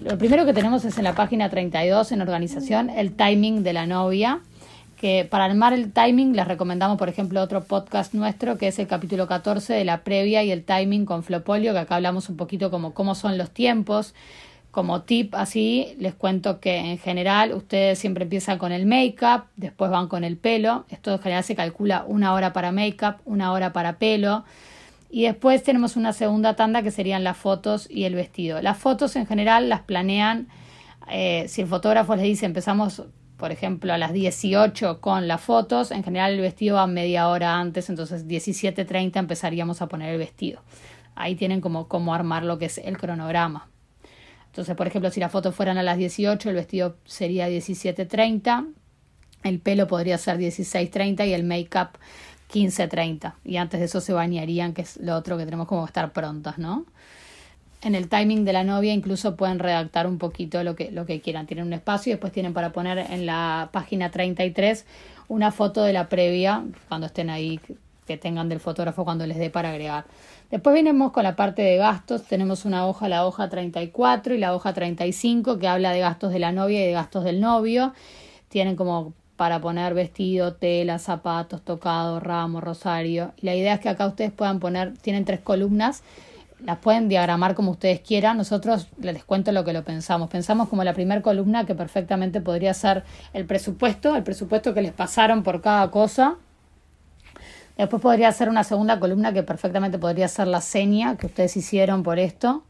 Lo 0.00 0.16
primero 0.16 0.46
que 0.46 0.54
tenemos 0.54 0.84
es 0.86 0.96
en 0.96 1.04
la 1.04 1.14
página 1.14 1.50
32 1.50 2.12
en 2.12 2.22
organización 2.22 2.88
el 2.88 3.12
timing 3.12 3.62
de 3.62 3.72
la 3.74 3.86
novia 3.86 4.40
que 4.94 5.26
para 5.28 5.44
armar 5.44 5.72
el 5.72 5.92
timing 5.92 6.34
les 6.34 6.46
recomendamos, 6.46 6.96
por 6.98 7.08
ejemplo, 7.08 7.40
otro 7.42 7.64
podcast 7.64 8.14
nuestro 8.14 8.58
que 8.58 8.68
es 8.68 8.78
el 8.78 8.86
capítulo 8.86 9.26
14 9.26 9.72
de 9.72 9.84
la 9.84 10.02
previa 10.02 10.42
y 10.42 10.50
el 10.50 10.64
timing 10.64 11.04
con 11.04 11.22
Flopolio, 11.22 11.72
que 11.72 11.80
acá 11.80 11.96
hablamos 11.96 12.28
un 12.28 12.36
poquito 12.36 12.70
como 12.70 12.94
cómo 12.94 13.14
son 13.14 13.38
los 13.38 13.50
tiempos. 13.50 14.14
Como 14.70 15.02
tip 15.02 15.36
así, 15.36 15.94
les 16.00 16.14
cuento 16.14 16.58
que 16.58 16.78
en 16.78 16.98
general 16.98 17.52
ustedes 17.54 17.96
siempre 17.96 18.24
empiezan 18.24 18.58
con 18.58 18.72
el 18.72 18.86
make-up, 18.86 19.44
después 19.54 19.88
van 19.88 20.08
con 20.08 20.24
el 20.24 20.36
pelo. 20.36 20.84
Esto 20.90 21.12
en 21.12 21.20
general 21.20 21.44
se 21.44 21.54
calcula 21.54 22.04
una 22.08 22.32
hora 22.32 22.52
para 22.52 22.72
make-up, 22.72 23.16
una 23.24 23.52
hora 23.52 23.72
para 23.72 23.98
pelo. 23.98 24.44
Y 25.10 25.22
después 25.22 25.62
tenemos 25.62 25.94
una 25.94 26.12
segunda 26.12 26.56
tanda 26.56 26.82
que 26.82 26.90
serían 26.90 27.22
las 27.22 27.36
fotos 27.36 27.88
y 27.88 28.02
el 28.02 28.16
vestido. 28.16 28.60
Las 28.62 28.76
fotos 28.76 29.14
en 29.14 29.26
general 29.26 29.68
las 29.68 29.82
planean, 29.82 30.48
eh, 31.08 31.44
si 31.46 31.60
el 31.60 31.68
fotógrafo 31.68 32.16
les 32.16 32.24
dice 32.24 32.44
empezamos 32.44 33.04
por 33.44 33.52
ejemplo, 33.52 33.92
a 33.92 33.98
las 33.98 34.14
18 34.14 35.02
con 35.02 35.28
las 35.28 35.38
fotos, 35.38 35.90
en 35.90 36.02
general 36.02 36.32
el 36.32 36.40
vestido 36.40 36.76
va 36.76 36.86
media 36.86 37.28
hora 37.28 37.60
antes, 37.60 37.90
entonces 37.90 38.26
17.30 38.26 39.18
empezaríamos 39.18 39.82
a 39.82 39.86
poner 39.86 40.14
el 40.14 40.18
vestido. 40.18 40.62
Ahí 41.14 41.34
tienen 41.34 41.60
como 41.60 41.86
cómo 41.86 42.14
armar 42.14 42.42
lo 42.42 42.58
que 42.58 42.64
es 42.64 42.78
el 42.78 42.96
cronograma. 42.96 43.68
Entonces, 44.46 44.74
por 44.74 44.86
ejemplo, 44.86 45.10
si 45.10 45.20
las 45.20 45.30
fotos 45.30 45.54
fueran 45.54 45.76
a 45.76 45.82
las 45.82 45.98
18, 45.98 46.48
el 46.48 46.54
vestido 46.54 46.96
sería 47.04 47.46
17.30, 47.50 48.72
el 49.42 49.60
pelo 49.60 49.88
podría 49.88 50.16
ser 50.16 50.38
16.30 50.38 51.28
y 51.28 51.34
el 51.34 51.44
make-up 51.44 51.98
15.30. 52.50 53.34
Y 53.44 53.58
antes 53.58 53.78
de 53.78 53.84
eso 53.84 54.00
se 54.00 54.14
bañarían, 54.14 54.72
que 54.72 54.80
es 54.80 54.96
lo 54.96 55.14
otro 55.16 55.36
que 55.36 55.44
tenemos 55.44 55.68
como 55.68 55.84
estar 55.84 56.14
prontas, 56.14 56.56
¿no? 56.56 56.86
En 57.84 57.94
el 57.94 58.08
timing 58.08 58.44
de 58.44 58.52
la 58.52 58.64
novia 58.64 58.92
incluso 58.92 59.36
pueden 59.36 59.58
redactar 59.58 60.06
un 60.06 60.18
poquito 60.18 60.64
lo 60.64 60.74
que, 60.74 60.90
lo 60.90 61.06
que 61.06 61.20
quieran. 61.20 61.46
Tienen 61.46 61.66
un 61.66 61.72
espacio 61.74 62.10
y 62.10 62.14
después 62.14 62.32
tienen 62.32 62.54
para 62.54 62.72
poner 62.72 62.98
en 62.98 63.26
la 63.26 63.68
página 63.72 64.10
33 64.10 64.86
una 65.28 65.52
foto 65.52 65.82
de 65.82 65.92
la 65.92 66.08
previa 66.08 66.64
cuando 66.88 67.06
estén 67.06 67.30
ahí, 67.30 67.60
que 68.06 68.16
tengan 68.16 68.48
del 68.48 68.60
fotógrafo 68.60 69.04
cuando 69.04 69.26
les 69.26 69.38
dé 69.38 69.50
para 69.50 69.70
agregar. 69.70 70.04
Después 70.50 70.74
venimos 70.74 71.12
con 71.12 71.24
la 71.24 71.36
parte 71.36 71.62
de 71.62 71.76
gastos. 71.76 72.24
Tenemos 72.24 72.64
una 72.64 72.86
hoja, 72.86 73.08
la 73.08 73.26
hoja 73.26 73.48
34 73.48 74.34
y 74.34 74.38
la 74.38 74.54
hoja 74.54 74.72
35 74.72 75.58
que 75.58 75.68
habla 75.68 75.92
de 75.92 76.00
gastos 76.00 76.32
de 76.32 76.38
la 76.38 76.52
novia 76.52 76.82
y 76.82 76.86
de 76.86 76.92
gastos 76.92 77.24
del 77.24 77.40
novio. 77.40 77.92
Tienen 78.48 78.76
como 78.76 79.12
para 79.36 79.60
poner 79.60 79.94
vestido, 79.94 80.54
tela, 80.54 80.98
zapatos, 80.98 81.62
tocado, 81.62 82.20
ramo, 82.20 82.60
rosario. 82.60 83.32
Y 83.40 83.46
la 83.46 83.54
idea 83.54 83.74
es 83.74 83.80
que 83.80 83.88
acá 83.88 84.06
ustedes 84.06 84.32
puedan 84.32 84.60
poner, 84.60 84.96
tienen 84.98 85.24
tres 85.24 85.40
columnas, 85.40 86.02
las 86.60 86.78
pueden 86.78 87.08
diagramar 87.08 87.54
como 87.54 87.72
ustedes 87.72 88.00
quieran. 88.00 88.36
Nosotros 88.36 88.88
les 89.00 89.24
cuento 89.24 89.52
lo 89.52 89.64
que 89.64 89.72
lo 89.72 89.84
pensamos. 89.84 90.30
Pensamos 90.30 90.68
como 90.68 90.84
la 90.84 90.94
primera 90.94 91.22
columna 91.22 91.66
que 91.66 91.74
perfectamente 91.74 92.40
podría 92.40 92.74
ser 92.74 93.04
el 93.32 93.44
presupuesto, 93.44 94.16
el 94.16 94.22
presupuesto 94.22 94.74
que 94.74 94.82
les 94.82 94.92
pasaron 94.92 95.42
por 95.42 95.60
cada 95.60 95.90
cosa. 95.90 96.36
Después 97.76 98.00
podría 98.00 98.30
ser 98.32 98.48
una 98.48 98.62
segunda 98.62 99.00
columna 99.00 99.32
que 99.32 99.42
perfectamente 99.42 99.98
podría 99.98 100.28
ser 100.28 100.46
la 100.46 100.60
seña 100.60 101.16
que 101.16 101.26
ustedes 101.26 101.56
hicieron 101.56 102.02
por 102.02 102.18
esto 102.18 102.62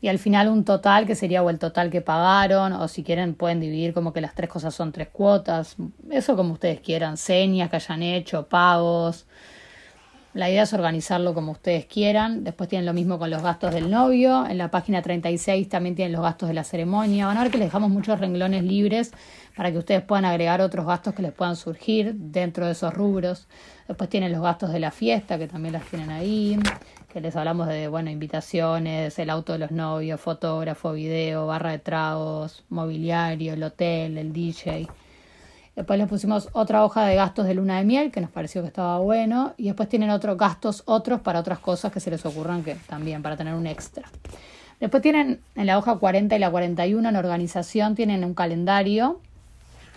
y 0.00 0.08
al 0.08 0.18
final 0.18 0.48
un 0.48 0.64
total 0.64 1.06
que 1.06 1.14
sería 1.14 1.42
o 1.42 1.50
el 1.50 1.58
total 1.58 1.90
que 1.90 2.00
pagaron 2.00 2.72
o 2.72 2.88
si 2.88 3.02
quieren 3.02 3.34
pueden 3.34 3.60
dividir 3.60 3.92
como 3.92 4.12
que 4.12 4.20
las 4.20 4.34
tres 4.34 4.48
cosas 4.48 4.74
son 4.74 4.92
tres 4.92 5.08
cuotas, 5.08 5.76
eso 6.10 6.36
como 6.36 6.54
ustedes 6.54 6.80
quieran, 6.80 7.16
señas 7.16 7.68
que 7.70 7.76
hayan 7.76 8.02
hecho, 8.02 8.46
pagos. 8.46 9.26
La 10.32 10.48
idea 10.48 10.62
es 10.62 10.72
organizarlo 10.72 11.34
como 11.34 11.52
ustedes 11.52 11.86
quieran. 11.86 12.44
Después 12.44 12.68
tienen 12.68 12.86
lo 12.86 12.92
mismo 12.92 13.18
con 13.18 13.30
los 13.30 13.42
gastos 13.42 13.74
del 13.74 13.90
novio. 13.90 14.46
En 14.46 14.58
la 14.58 14.70
página 14.70 15.02
36 15.02 15.68
también 15.68 15.96
tienen 15.96 16.12
los 16.12 16.22
gastos 16.22 16.48
de 16.48 16.54
la 16.54 16.62
ceremonia. 16.62 17.26
Van 17.26 17.36
a 17.36 17.42
ver 17.42 17.50
que 17.50 17.58
les 17.58 17.66
dejamos 17.66 17.90
muchos 17.90 18.20
renglones 18.20 18.62
libres 18.62 19.12
para 19.56 19.72
que 19.72 19.78
ustedes 19.78 20.02
puedan 20.02 20.24
agregar 20.24 20.60
otros 20.60 20.86
gastos 20.86 21.14
que 21.14 21.22
les 21.22 21.32
puedan 21.32 21.56
surgir 21.56 22.14
dentro 22.14 22.66
de 22.66 22.72
esos 22.72 22.94
rubros. 22.94 23.48
Después 23.88 24.08
tienen 24.08 24.30
los 24.30 24.40
gastos 24.40 24.72
de 24.72 24.78
la 24.78 24.92
fiesta, 24.92 25.36
que 25.36 25.48
también 25.48 25.72
las 25.72 25.84
tienen 25.86 26.10
ahí 26.10 26.56
que 27.12 27.20
les 27.20 27.34
hablamos 27.34 27.66
de, 27.66 27.88
bueno, 27.88 28.08
invitaciones, 28.10 29.18
el 29.18 29.30
auto 29.30 29.52
de 29.52 29.58
los 29.58 29.72
novios, 29.72 30.20
fotógrafo, 30.20 30.92
video, 30.92 31.46
barra 31.46 31.72
de 31.72 31.80
tragos, 31.80 32.64
mobiliario, 32.68 33.54
el 33.54 33.62
hotel, 33.64 34.16
el 34.16 34.32
DJ. 34.32 34.86
Después 35.80 35.98
les 35.98 36.10
pusimos 36.10 36.50
otra 36.52 36.84
hoja 36.84 37.06
de 37.06 37.14
gastos 37.14 37.46
de 37.46 37.54
luna 37.54 37.78
de 37.78 37.84
miel, 37.84 38.10
que 38.12 38.20
nos 38.20 38.28
pareció 38.28 38.60
que 38.60 38.68
estaba 38.68 38.98
bueno. 38.98 39.54
Y 39.56 39.68
después 39.68 39.88
tienen 39.88 40.10
otros 40.10 40.36
gastos, 40.36 40.82
otros 40.84 41.22
para 41.22 41.40
otras 41.40 41.58
cosas 41.58 41.90
que 41.90 42.00
se 42.00 42.10
les 42.10 42.26
ocurran, 42.26 42.62
que 42.62 42.74
también 42.74 43.22
para 43.22 43.38
tener 43.38 43.54
un 43.54 43.66
extra. 43.66 44.06
Después 44.78 45.02
tienen 45.02 45.40
en 45.54 45.66
la 45.66 45.78
hoja 45.78 45.96
40 45.96 46.36
y 46.36 46.38
la 46.38 46.50
41 46.50 47.08
en 47.08 47.16
organización, 47.16 47.94
tienen 47.94 48.24
un 48.26 48.34
calendario. 48.34 49.22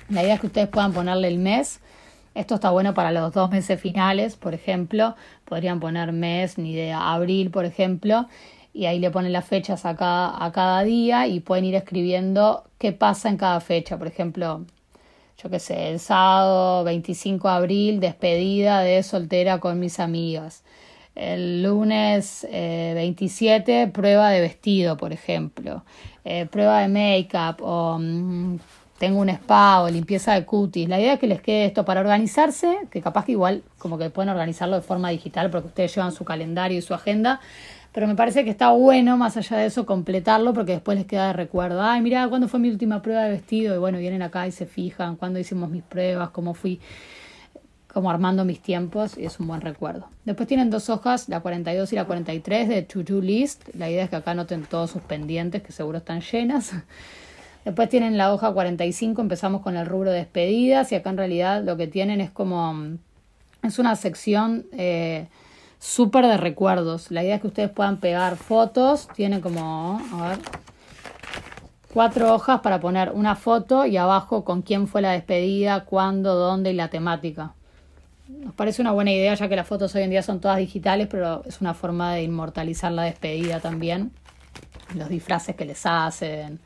La 0.08 0.24
idea 0.24 0.36
es 0.36 0.39
que 0.39 0.48
ustedes 0.48 0.69
puedan 0.69 0.93
ponerle 0.93 1.28
el 1.28 1.38
mes 1.38 1.82
esto 2.34 2.56
está 2.56 2.72
bueno 2.72 2.93
para 2.93 3.12
los 3.12 3.34
dos 3.34 3.52
meses 3.52 3.80
finales, 3.80 4.38
por 4.38 4.54
ejemplo. 4.54 5.15
Podrían 5.43 5.82
poner 5.82 6.13
mes 6.13 6.58
ni 6.58 6.74
de 6.74 6.93
abril, 6.93 7.52
por 7.52 7.65
ejemplo, 7.65 8.28
y 8.74 8.86
ahí 8.86 9.00
le 9.00 9.12
ponen 9.12 9.34
las 9.34 9.46
fechas 9.46 9.86
a 9.86 9.98
cada, 9.98 10.43
a 10.43 10.52
cada 10.54 10.84
día 10.84 11.28
y 11.28 11.41
pueden 11.41 11.65
ir 11.65 11.76
escribiendo 11.76 12.63
qué 12.80 12.93
pasa 12.93 13.28
en 13.28 13.38
cada 13.38 13.60
fecha. 13.60 13.98
Por 14.00 14.08
ejemplo, 14.08 14.65
yo 15.43 15.49
qué 15.49 15.60
sé, 15.60 15.89
el 15.89 15.99
sábado 15.99 16.86
25 16.86 17.49
de 17.49 17.53
abril, 17.53 17.99
despedida 17.99 18.79
de 18.79 19.03
soltera 19.03 19.60
con 19.60 19.77
mis 19.77 19.99
amigas. 19.99 20.63
El 21.15 21.63
lunes 21.63 22.47
27, 22.49 23.82
eh, 23.82 23.88
prueba 23.88 24.29
de 24.29 24.39
vestido, 24.39 24.95
por 24.95 25.12
ejemplo. 25.12 25.84
Eh, 26.23 26.47
prueba 26.49 26.79
de 26.79 26.88
make-up 26.88 27.62
o 27.62 27.99
mm, 27.99 28.58
tengo 28.97 29.19
un 29.19 29.29
spa 29.29 29.82
o 29.82 29.89
limpieza 29.89 30.34
de 30.34 30.45
cutis. 30.45 30.88
La 30.88 30.99
idea 30.99 31.13
es 31.13 31.19
que 31.19 31.27
les 31.27 31.41
quede 31.41 31.65
esto 31.65 31.84
para 31.84 31.99
organizarse, 31.99 32.77
que 32.89 33.01
capaz 33.01 33.25
que 33.25 33.34
igual 33.34 33.63
como 33.77 33.97
que 33.97 34.10
pueden 34.10 34.29
organizarlo 34.29 34.77
de 34.77 34.82
forma 34.82 35.10
digital 35.10 35.51
porque 35.51 35.67
ustedes 35.67 35.93
llevan 35.93 36.13
su 36.13 36.23
calendario 36.23 36.77
y 36.77 36.82
su 36.82 36.93
agenda, 36.93 37.41
pero 37.93 38.08
me 38.08 38.15
parece 38.15 38.43
que 38.43 38.49
está 38.49 38.71
bueno 38.71 39.17
más 39.17 39.38
allá 39.38 39.58
de 39.58 39.67
eso 39.67 39.86
completarlo 39.86 40.53
porque 40.53 40.73
después 40.73 40.97
les 40.97 41.06
queda 41.06 41.27
de 41.27 41.34
recuerdo. 41.34 41.82
Ay, 41.82 42.01
mira, 42.01 42.27
¿cuándo 42.27 42.47
fue 42.47 42.60
mi 42.60 42.69
última 42.69 43.01
prueba 43.01 43.23
de 43.23 43.32
vestido? 43.32 43.75
Y 43.75 43.77
bueno, 43.77 43.99
vienen 43.99 44.23
acá 44.23 44.47
y 44.47 44.51
se 44.51 44.65
fijan 44.65 45.15
cuándo 45.15 45.39
hicimos 45.39 45.69
mis 45.69 45.84
pruebas, 45.84 46.32
cómo 46.32 46.56
fui 46.56 46.79
como 47.93 48.10
armando 48.10 48.43
mis 48.43 48.60
tiempos 48.60 49.15
y 49.17 49.25
es 49.25 49.39
un 49.39 49.47
buen 49.47 49.62
recuerdo. 49.62 50.08
Después 50.25 50.47
tienen 50.47 50.71
dos 50.71 50.89
hojas, 50.89 51.29
la 51.29 51.41
42 51.41 51.93
y 51.93 51.95
la 51.95 52.06
43 52.06 52.67
de 52.67 52.82
to-do 52.82 53.21
list. 53.21 53.69
La 53.75 53.89
idea 53.89 54.06
es 54.06 54.10
que 54.10 54.15
acá 54.15 54.32
anoten 54.32 54.63
todos 54.63 54.89
sus 54.89 55.03
pendientes 55.03 55.62
que 55.62 55.71
seguro 55.71 55.99
están 55.99 56.21
llenas. 56.21 56.73
Después 57.63 57.89
tienen 57.89 58.17
la 58.17 58.34
hoja 58.34 58.51
45, 58.51 59.21
empezamos 59.21 59.62
con 59.62 59.77
el 59.77 59.86
rubro 59.86 60.12
de 60.12 60.17
despedidas 60.17 60.91
y 60.91 60.95
acá 60.95 61.12
en 61.12 61.17
realidad 61.17 61.63
lo 61.63 61.77
que 61.77 61.88
tienen 61.88 62.19
es 62.19 62.32
como, 62.32 62.73
mm, 62.73 62.97
es 63.62 63.79
una 63.79 63.95
sección 63.95 64.65
eh, 64.73 65.27
súper 65.84 66.26
de 66.28 66.38
recuerdos. 66.38 67.12
La 67.12 67.24
idea 67.24 67.36
es 67.36 67.41
que 67.41 67.48
ustedes 67.48 67.69
puedan 67.69 67.98
pegar 67.98 68.38
fotos, 68.38 69.10
tiene 69.15 69.41
como, 69.41 70.02
a 70.13 70.30
ver, 70.30 70.39
cuatro 71.93 72.34
hojas 72.34 72.62
para 72.62 72.80
poner 72.80 73.12
una 73.12 73.36
foto 73.36 73.86
y 73.86 73.98
abajo 73.98 74.46
con 74.46 74.62
quién 74.62 74.88
fue 74.88 75.02
la 75.02 75.12
despedida, 75.12 75.84
cuándo, 75.84 76.36
dónde 76.36 76.72
y 76.72 76.74
la 76.76 76.88
temática. 76.88 77.54
Nos 78.30 78.54
parece 78.54 78.82
una 78.82 78.93
buena 78.93 79.12
idea 79.12 79.36
ya 79.36 79.50
que 79.50 79.58
las 79.58 79.67
fotos 79.67 79.93
hoy 79.96 80.04
en 80.04 80.10
día 80.10 80.24
son 80.24 80.39
todas 80.39 80.58
digitales, 80.58 81.08
pero 81.12 81.43
es 81.46 81.60
una 81.60 81.74
forma 81.74 82.13
de 82.13 82.24
inmortalizar 82.24 82.93
la 82.93 83.04
despedida 83.04 83.60
también. 83.60 84.12
Los 84.96 85.10
disfraces 85.10 85.56
que 85.58 85.65
les 85.65 85.86
hacen, 85.86 86.62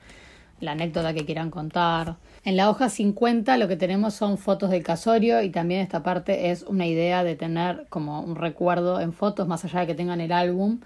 la 0.59 0.73
anécdota 0.73 1.13
que 1.15 1.25
quieran 1.25 1.49
contar. 1.49 2.17
En 2.47 2.55
la 2.55 2.69
hoja 2.69 2.87
50 2.87 3.57
lo 3.57 3.67
que 3.67 3.75
tenemos 3.75 4.13
son 4.13 4.37
fotos 4.37 4.69
del 4.69 4.81
casorio 4.81 5.41
y 5.41 5.49
también 5.49 5.81
esta 5.81 6.01
parte 6.01 6.49
es 6.49 6.63
una 6.63 6.85
idea 6.85 7.25
de 7.25 7.35
tener 7.35 7.87
como 7.89 8.21
un 8.21 8.37
recuerdo 8.37 9.01
en 9.01 9.11
fotos, 9.11 9.49
más 9.49 9.65
allá 9.65 9.81
de 9.81 9.87
que 9.87 9.95
tengan 9.95 10.21
el 10.21 10.31
álbum, 10.31 10.79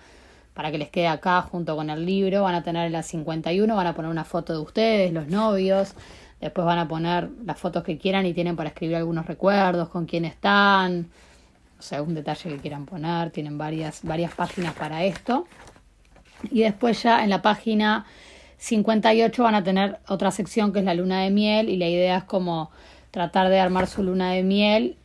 para 0.55 0.71
que 0.71 0.79
les 0.79 0.89
quede 0.89 1.07
acá 1.07 1.39
junto 1.43 1.75
con 1.75 1.91
el 1.91 2.03
libro. 2.03 2.41
Van 2.41 2.55
a 2.55 2.63
tener 2.63 2.87
en 2.87 2.93
la 2.93 3.03
51, 3.03 3.75
van 3.75 3.85
a 3.85 3.93
poner 3.93 4.09
una 4.09 4.23
foto 4.23 4.53
de 4.53 4.59
ustedes, 4.59 5.13
los 5.13 5.27
novios. 5.27 5.93
Después 6.39 6.65
van 6.65 6.79
a 6.79 6.87
poner 6.87 7.29
las 7.45 7.59
fotos 7.59 7.83
que 7.83 7.99
quieran 7.99 8.25
y 8.25 8.33
tienen 8.33 8.55
para 8.55 8.69
escribir 8.69 8.95
algunos 8.95 9.27
recuerdos, 9.27 9.89
con 9.89 10.07
quién 10.07 10.25
están, 10.25 11.09
o 11.77 11.81
sea, 11.83 12.01
un 12.01 12.15
detalle 12.15 12.49
que 12.49 12.57
quieran 12.57 12.87
poner. 12.87 13.29
Tienen 13.29 13.59
varias, 13.59 13.99
varias 14.01 14.33
páginas 14.33 14.73
para 14.73 15.03
esto. 15.03 15.45
Y 16.49 16.61
después 16.61 17.03
ya 17.03 17.23
en 17.23 17.29
la 17.29 17.43
página 17.43 18.07
58 18.61 19.41
van 19.41 19.55
a 19.55 19.63
tener 19.63 19.97
otra 20.07 20.29
sección 20.29 20.71
que 20.71 20.79
es 20.79 20.85
la 20.85 20.93
luna 20.93 21.23
de 21.23 21.31
miel 21.31 21.67
y 21.67 21.77
la 21.77 21.87
idea 21.87 22.17
es 22.17 22.23
como 22.25 22.69
tratar 23.09 23.49
de 23.49 23.59
armar 23.59 23.87
su 23.87 24.03
luna 24.03 24.33
de 24.33 24.43
miel 24.43 24.97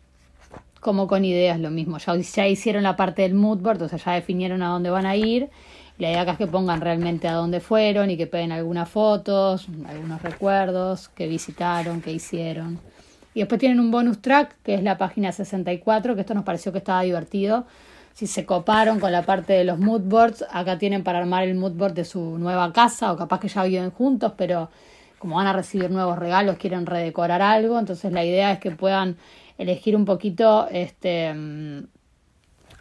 como 0.80 1.06
con 1.06 1.24
ideas 1.24 1.58
lo 1.58 1.70
mismo. 1.70 1.96
Ya, 1.96 2.14
ya 2.16 2.46
hicieron 2.46 2.82
la 2.82 2.96
parte 2.96 3.22
del 3.22 3.32
mood 3.32 3.60
board, 3.60 3.80
o 3.80 3.88
sea, 3.88 3.98
ya 3.98 4.12
definieron 4.12 4.62
a 4.62 4.68
dónde 4.68 4.90
van 4.90 5.06
a 5.06 5.16
ir. 5.16 5.48
La 5.96 6.10
idea 6.10 6.20
acá 6.20 6.32
es 6.32 6.38
que 6.38 6.46
pongan 6.46 6.82
realmente 6.82 7.28
a 7.28 7.32
dónde 7.32 7.60
fueron 7.60 8.10
y 8.10 8.18
que 8.18 8.26
peguen 8.26 8.52
algunas 8.52 8.90
fotos, 8.90 9.68
algunos 9.88 10.20
recuerdos 10.20 11.08
que 11.08 11.26
visitaron, 11.26 12.02
que 12.02 12.12
hicieron. 12.12 12.78
Y 13.32 13.40
después 13.40 13.58
tienen 13.58 13.80
un 13.80 13.90
bonus 13.90 14.20
track, 14.20 14.54
que 14.64 14.74
es 14.74 14.82
la 14.82 14.98
página 14.98 15.32
64, 15.32 16.14
que 16.14 16.20
esto 16.20 16.34
nos 16.34 16.44
pareció 16.44 16.72
que 16.72 16.78
estaba 16.78 17.00
divertido, 17.00 17.64
si 18.16 18.26
se 18.26 18.46
coparon 18.46 18.98
con 18.98 19.12
la 19.12 19.24
parte 19.26 19.52
de 19.52 19.64
los 19.64 19.78
mood 19.78 20.00
boards, 20.00 20.42
acá 20.50 20.78
tienen 20.78 21.04
para 21.04 21.18
armar 21.18 21.42
el 21.44 21.54
mood 21.54 21.72
board 21.72 21.92
de 21.92 22.06
su 22.06 22.38
nueva 22.38 22.72
casa 22.72 23.12
o 23.12 23.16
capaz 23.18 23.40
que 23.40 23.48
ya 23.48 23.62
viven 23.64 23.90
juntos, 23.90 24.32
pero 24.38 24.70
como 25.18 25.36
van 25.36 25.46
a 25.46 25.52
recibir 25.52 25.90
nuevos 25.90 26.18
regalos, 26.18 26.56
quieren 26.56 26.86
redecorar 26.86 27.42
algo, 27.42 27.78
entonces 27.78 28.10
la 28.12 28.24
idea 28.24 28.52
es 28.52 28.58
que 28.58 28.70
puedan 28.70 29.18
elegir 29.58 29.94
un 29.94 30.06
poquito 30.06 30.66
este 30.72 31.34
mm, 31.34 31.88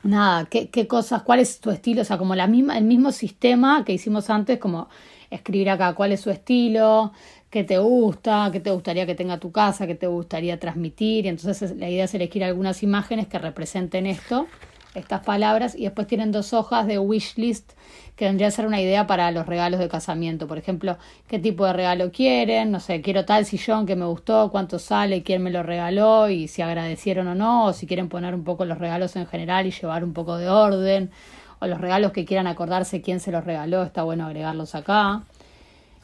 nada, 0.03 0.45
qué, 0.45 0.69
qué 0.69 0.87
cosas, 0.87 1.23
cuál 1.23 1.41
es 1.41 1.59
tu 1.59 1.69
estilo, 1.69 2.03
o 2.03 2.05
sea, 2.05 2.17
como 2.17 2.33
la 2.33 2.47
misma, 2.47 2.77
el 2.77 2.85
mismo 2.85 3.11
sistema 3.11 3.83
que 3.83 3.91
hicimos 3.91 4.29
antes, 4.29 4.57
como 4.57 4.87
escribir 5.29 5.69
acá 5.69 5.95
cuál 5.95 6.13
es 6.13 6.21
su 6.21 6.29
estilo, 6.29 7.11
qué 7.49 7.65
te 7.65 7.77
gusta, 7.77 8.51
qué 8.53 8.61
te 8.61 8.71
gustaría 8.71 9.05
que 9.05 9.15
tenga 9.15 9.37
tu 9.37 9.51
casa, 9.51 9.85
qué 9.85 9.95
te 9.95 10.07
gustaría 10.07 10.61
transmitir, 10.61 11.25
y 11.25 11.27
entonces 11.27 11.75
la 11.75 11.89
idea 11.89 12.05
es 12.05 12.13
elegir 12.13 12.45
algunas 12.45 12.83
imágenes 12.83 13.27
que 13.27 13.37
representen 13.37 14.05
esto 14.05 14.47
estas 14.95 15.23
palabras 15.23 15.75
y 15.75 15.83
después 15.83 16.07
tienen 16.07 16.31
dos 16.31 16.53
hojas 16.53 16.87
de 16.87 16.97
wish 16.97 17.35
list 17.37 17.73
que 18.15 18.25
vendría 18.25 18.47
a 18.47 18.51
ser 18.51 18.65
una 18.65 18.79
idea 18.79 19.07
para 19.07 19.29
los 19.31 19.45
regalos 19.45 19.79
de 19.79 19.89
casamiento. 19.89 20.47
Por 20.47 20.57
ejemplo, 20.57 20.97
qué 21.27 21.37
tipo 21.37 21.65
de 21.65 21.73
regalo 21.73 22.11
quieren, 22.11 22.71
no 22.71 22.79
sé, 22.79 23.01
quiero 23.01 23.25
tal 23.25 23.45
sillón 23.45 23.85
que 23.85 23.95
me 23.95 24.05
gustó, 24.05 24.49
cuánto 24.51 24.79
sale, 24.79 25.21
quién 25.21 25.43
me 25.43 25.51
lo 25.51 25.63
regaló 25.63 26.29
y 26.29 26.47
si 26.47 26.61
agradecieron 26.61 27.27
o 27.27 27.35
no, 27.35 27.65
o 27.65 27.73
si 27.73 27.87
quieren 27.87 28.07
poner 28.07 28.33
un 28.33 28.43
poco 28.43 28.63
los 28.65 28.77
regalos 28.77 29.15
en 29.17 29.27
general 29.27 29.67
y 29.67 29.71
llevar 29.71 30.03
un 30.03 30.13
poco 30.13 30.37
de 30.37 30.49
orden, 30.49 31.11
o 31.59 31.67
los 31.67 31.79
regalos 31.79 32.11
que 32.13 32.25
quieran 32.25 32.47
acordarse 32.47 33.01
quién 33.01 33.19
se 33.19 33.31
los 33.31 33.43
regaló, 33.43 33.83
está 33.83 34.03
bueno 34.03 34.25
agregarlos 34.25 34.75
acá. 34.75 35.23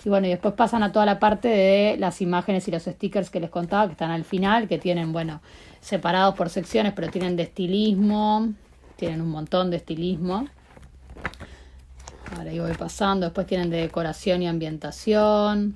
Y 0.03 0.09
bueno, 0.09 0.27
y 0.27 0.31
después 0.31 0.55
pasan 0.55 0.81
a 0.83 0.91
toda 0.91 1.05
la 1.05 1.19
parte 1.19 1.47
de 1.47 1.95
las 1.97 2.21
imágenes 2.21 2.67
y 2.67 2.71
los 2.71 2.83
stickers 2.83 3.29
que 3.29 3.39
les 3.39 3.51
contaba, 3.51 3.85
que 3.85 3.91
están 3.91 4.09
al 4.09 4.23
final, 4.23 4.67
que 4.67 4.79
tienen, 4.79 5.13
bueno, 5.13 5.41
separados 5.79 6.35
por 6.35 6.49
secciones, 6.49 6.93
pero 6.93 7.09
tienen 7.09 7.35
de 7.35 7.43
estilismo, 7.43 8.49
tienen 9.01 9.21
un 9.21 9.31
montón 9.31 9.71
de 9.71 9.77
estilismo. 9.77 10.47
Ahora 12.37 12.51
ahí 12.51 12.59
voy 12.59 12.75
pasando, 12.75 13.25
después 13.25 13.47
tienen 13.47 13.71
de 13.71 13.77
decoración 13.77 14.43
y 14.43 14.47
ambientación, 14.47 15.75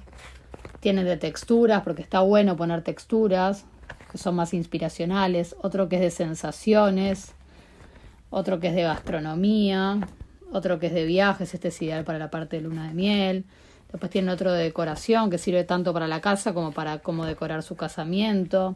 tienen 0.80 1.06
de 1.06 1.18
texturas, 1.18 1.82
porque 1.82 2.04
está 2.04 2.20
bueno 2.20 2.56
poner 2.56 2.84
texturas, 2.84 3.66
que 4.12 4.20
son 4.20 4.36
más 4.36 4.54
inspiracionales, 4.54 5.56
otro 5.64 5.90
que 5.90 5.96
es 5.96 6.02
de 6.04 6.12
sensaciones, 6.12 7.34
otro 8.30 8.60
que 8.60 8.68
es 8.68 8.76
de 8.76 8.84
gastronomía, 8.84 10.08
otro 10.52 10.78
que 10.78 10.86
es 10.86 10.94
de 10.94 11.06
viajes, 11.06 11.56
este 11.56 11.70
es 11.70 11.82
ideal 11.82 12.04
para 12.04 12.20
la 12.20 12.30
parte 12.30 12.58
de 12.58 12.62
luna 12.62 12.90
de 12.90 12.94
miel. 12.94 13.46
Después 13.92 14.12
tienen 14.12 14.30
otro 14.30 14.52
de 14.52 14.62
decoración 14.62 15.32
que 15.32 15.40
sirve 15.40 15.64
tanto 15.64 15.94
para 15.94 16.08
la 16.08 16.22
casa 16.22 16.54
como 16.54 16.74
para 16.74 17.00
cómo 17.00 17.26
decorar 17.26 17.64
su 17.64 17.76
casamiento. 17.76 18.76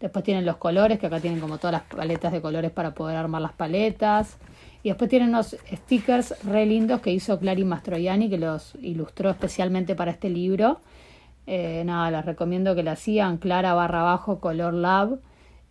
Después 0.00 0.24
tienen 0.24 0.46
los 0.46 0.56
colores, 0.56 0.98
que 0.98 1.06
acá 1.06 1.20
tienen 1.20 1.40
como 1.40 1.58
todas 1.58 1.72
las 1.72 1.82
paletas 1.82 2.32
de 2.32 2.40
colores 2.40 2.70
para 2.70 2.94
poder 2.94 3.16
armar 3.16 3.42
las 3.42 3.52
paletas. 3.52 4.38
Y 4.82 4.88
después 4.88 5.10
tienen 5.10 5.28
unos 5.28 5.56
stickers 5.70 6.42
re 6.44 6.64
lindos 6.64 7.00
que 7.00 7.12
hizo 7.12 7.38
Clary 7.38 7.64
Mastroianni, 7.64 8.30
que 8.30 8.38
los 8.38 8.74
ilustró 8.76 9.28
especialmente 9.30 9.94
para 9.94 10.10
este 10.10 10.30
libro. 10.30 10.80
Eh, 11.46 11.82
nada, 11.84 12.10
les 12.10 12.24
recomiendo 12.24 12.74
que 12.74 12.82
la 12.82 12.96
sigan, 12.96 13.36
Clara 13.36 13.74
barra 13.74 14.00
abajo 14.00 14.40
Color 14.40 14.72
Lab 14.72 15.18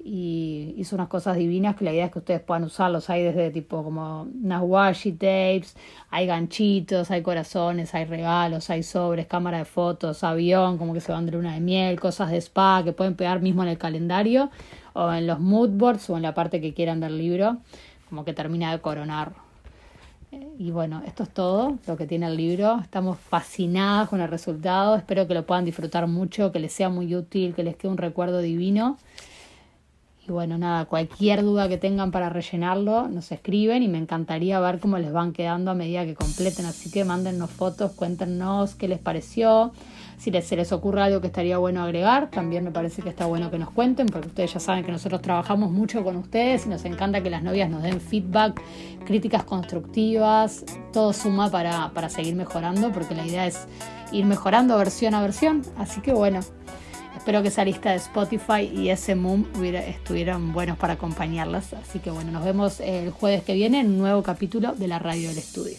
y 0.02 0.74
hizo 0.78 0.96
unas 0.96 1.10
cosas 1.10 1.36
divinas 1.36 1.76
que 1.76 1.84
la 1.84 1.92
idea 1.92 2.06
es 2.06 2.12
que 2.12 2.20
ustedes 2.20 2.42
puedan 2.42 2.64
usarlos. 2.64 3.10
Hay 3.10 3.24
desde 3.24 3.52
tipo 3.52 3.84
como 3.84 4.24
unas 4.24 4.62
washi 4.64 5.12
tapes, 5.12 5.76
hay 6.10 6.26
ganchitos, 6.26 7.12
hay 7.12 7.22
corazones, 7.22 7.94
hay 7.94 8.06
regalos, 8.06 8.70
hay 8.70 8.84
sobres, 8.84 9.28
cámara 9.28 9.60
de 9.60 9.66
fotos, 9.66 10.24
avión, 10.24 10.78
como 10.78 10.94
que 10.94 11.02
se 11.02 11.12
van 11.12 11.26
de 11.26 11.34
luna 11.34 11.54
de 11.54 11.60
miel, 11.60 12.00
cosas 12.00 12.32
de 12.32 12.38
spa 12.38 12.82
que 12.84 12.94
pueden 12.94 13.16
pegar 13.16 13.42
mismo 13.42 13.62
en 13.64 13.70
el 13.70 13.78
calendario 13.78 14.50
o 14.94 15.12
en 15.12 15.28
los 15.28 15.40
mood 15.40 15.70
boards 15.70 16.10
o 16.10 16.18
en 16.18 16.24
la 16.24 16.34
parte 16.34 16.62
que 16.62 16.74
quieran 16.74 17.00
del 17.02 17.18
libro, 17.18 17.58
como 18.10 18.24
que 18.24 18.34
termina 18.34 18.72
de 18.72 18.80
coronar. 18.80 19.34
Eh, 20.32 20.48
y 20.60 20.72
bueno, 20.72 21.02
esto 21.06 21.24
es 21.24 21.30
todo 21.30 21.78
lo 21.88 21.98
que 21.98 22.06
tiene 22.06 22.28
el 22.28 22.38
libro. 22.38 22.80
Estamos 22.82 23.18
fascinadas 23.18 24.10
con 24.10 24.22
el 24.22 24.30
resultado. 24.30 24.96
Espero 24.96 25.28
que 25.28 25.34
lo 25.34 25.46
puedan 25.46 25.66
disfrutar 25.66 26.08
mucho, 26.08 26.52
que 26.52 26.60
les 26.60 26.72
sea 26.72 26.90
muy 26.90 27.16
útil, 27.16 27.54
que 27.54 27.64
les 27.64 27.76
quede 27.76 27.92
un 27.92 27.98
recuerdo 27.98 28.40
divino. 28.40 28.98
Y 30.30 30.32
bueno, 30.32 30.60
nada, 30.60 30.86
cualquier 30.86 31.42
duda 31.42 31.68
que 31.68 31.80
tengan 31.80 32.12
para 32.12 32.30
rellenarlo, 32.30 33.08
nos 33.08 33.32
escriben 33.32 33.82
y 33.82 33.88
me 33.88 33.98
encantaría 33.98 34.60
ver 34.60 34.80
cómo 34.80 35.00
les 35.00 35.12
van 35.12 35.34
quedando 35.34 35.72
a 35.72 35.74
medida 35.74 36.06
que 36.06 36.14
completen. 36.14 36.68
Así 36.68 36.92
que 36.92 37.04
mándennos 37.04 37.50
fotos, 37.50 37.94
cuéntenos 37.94 38.76
qué 38.76 38.88
les 38.88 39.00
pareció. 39.00 39.72
Si 40.20 40.30
les, 40.30 40.46
se 40.46 40.56
les 40.56 40.72
ocurre 40.72 41.02
algo 41.02 41.20
que 41.20 41.28
estaría 41.28 41.58
bueno 41.58 41.82
agregar, 41.82 42.30
también 42.30 42.64
me 42.64 42.70
parece 42.70 43.02
que 43.02 43.10
está 43.10 43.26
bueno 43.26 43.50
que 43.50 43.58
nos 43.58 43.72
cuenten, 43.72 44.06
porque 44.06 44.28
ustedes 44.28 44.54
ya 44.54 44.60
saben 44.60 44.86
que 44.86 44.92
nosotros 44.92 45.20
trabajamos 45.24 45.72
mucho 45.72 46.04
con 46.04 46.16
ustedes 46.18 46.68
y 46.68 46.70
nos 46.70 46.86
encanta 46.86 47.24
que 47.24 47.32
las 47.32 47.42
novias 47.42 47.72
nos 47.72 47.82
den 47.82 48.00
feedback, 48.00 48.62
críticas 49.06 49.44
constructivas, 49.46 50.64
todo 50.94 51.12
suma 51.12 51.50
para, 51.50 51.90
para 51.96 52.10
seguir 52.10 52.36
mejorando, 52.36 52.92
porque 52.92 53.16
la 53.16 53.26
idea 53.26 53.48
es 53.48 53.66
ir 54.12 54.26
mejorando 54.26 54.78
versión 54.78 55.16
a 55.16 55.22
versión. 55.24 55.64
Así 55.76 56.02
que 56.02 56.14
bueno, 56.14 56.42
Espero 57.30 57.44
que 57.44 57.50
esa 57.50 57.64
lista 57.64 57.92
de 57.92 57.98
Spotify 57.98 58.62
y 58.76 58.90
ese 58.90 59.14
Moon 59.14 59.48
estuvieran 59.64 60.52
buenos 60.52 60.80
para 60.80 60.94
acompañarlas. 60.94 61.74
Así 61.74 62.00
que 62.00 62.10
bueno, 62.10 62.32
nos 62.32 62.44
vemos 62.44 62.80
el 62.80 63.12
jueves 63.12 63.44
que 63.44 63.54
viene 63.54 63.82
en 63.82 63.86
un 63.86 64.00
nuevo 64.00 64.24
capítulo 64.24 64.74
de 64.74 64.88
la 64.88 64.98
radio 64.98 65.30
del 65.30 65.38
estudio. 65.38 65.78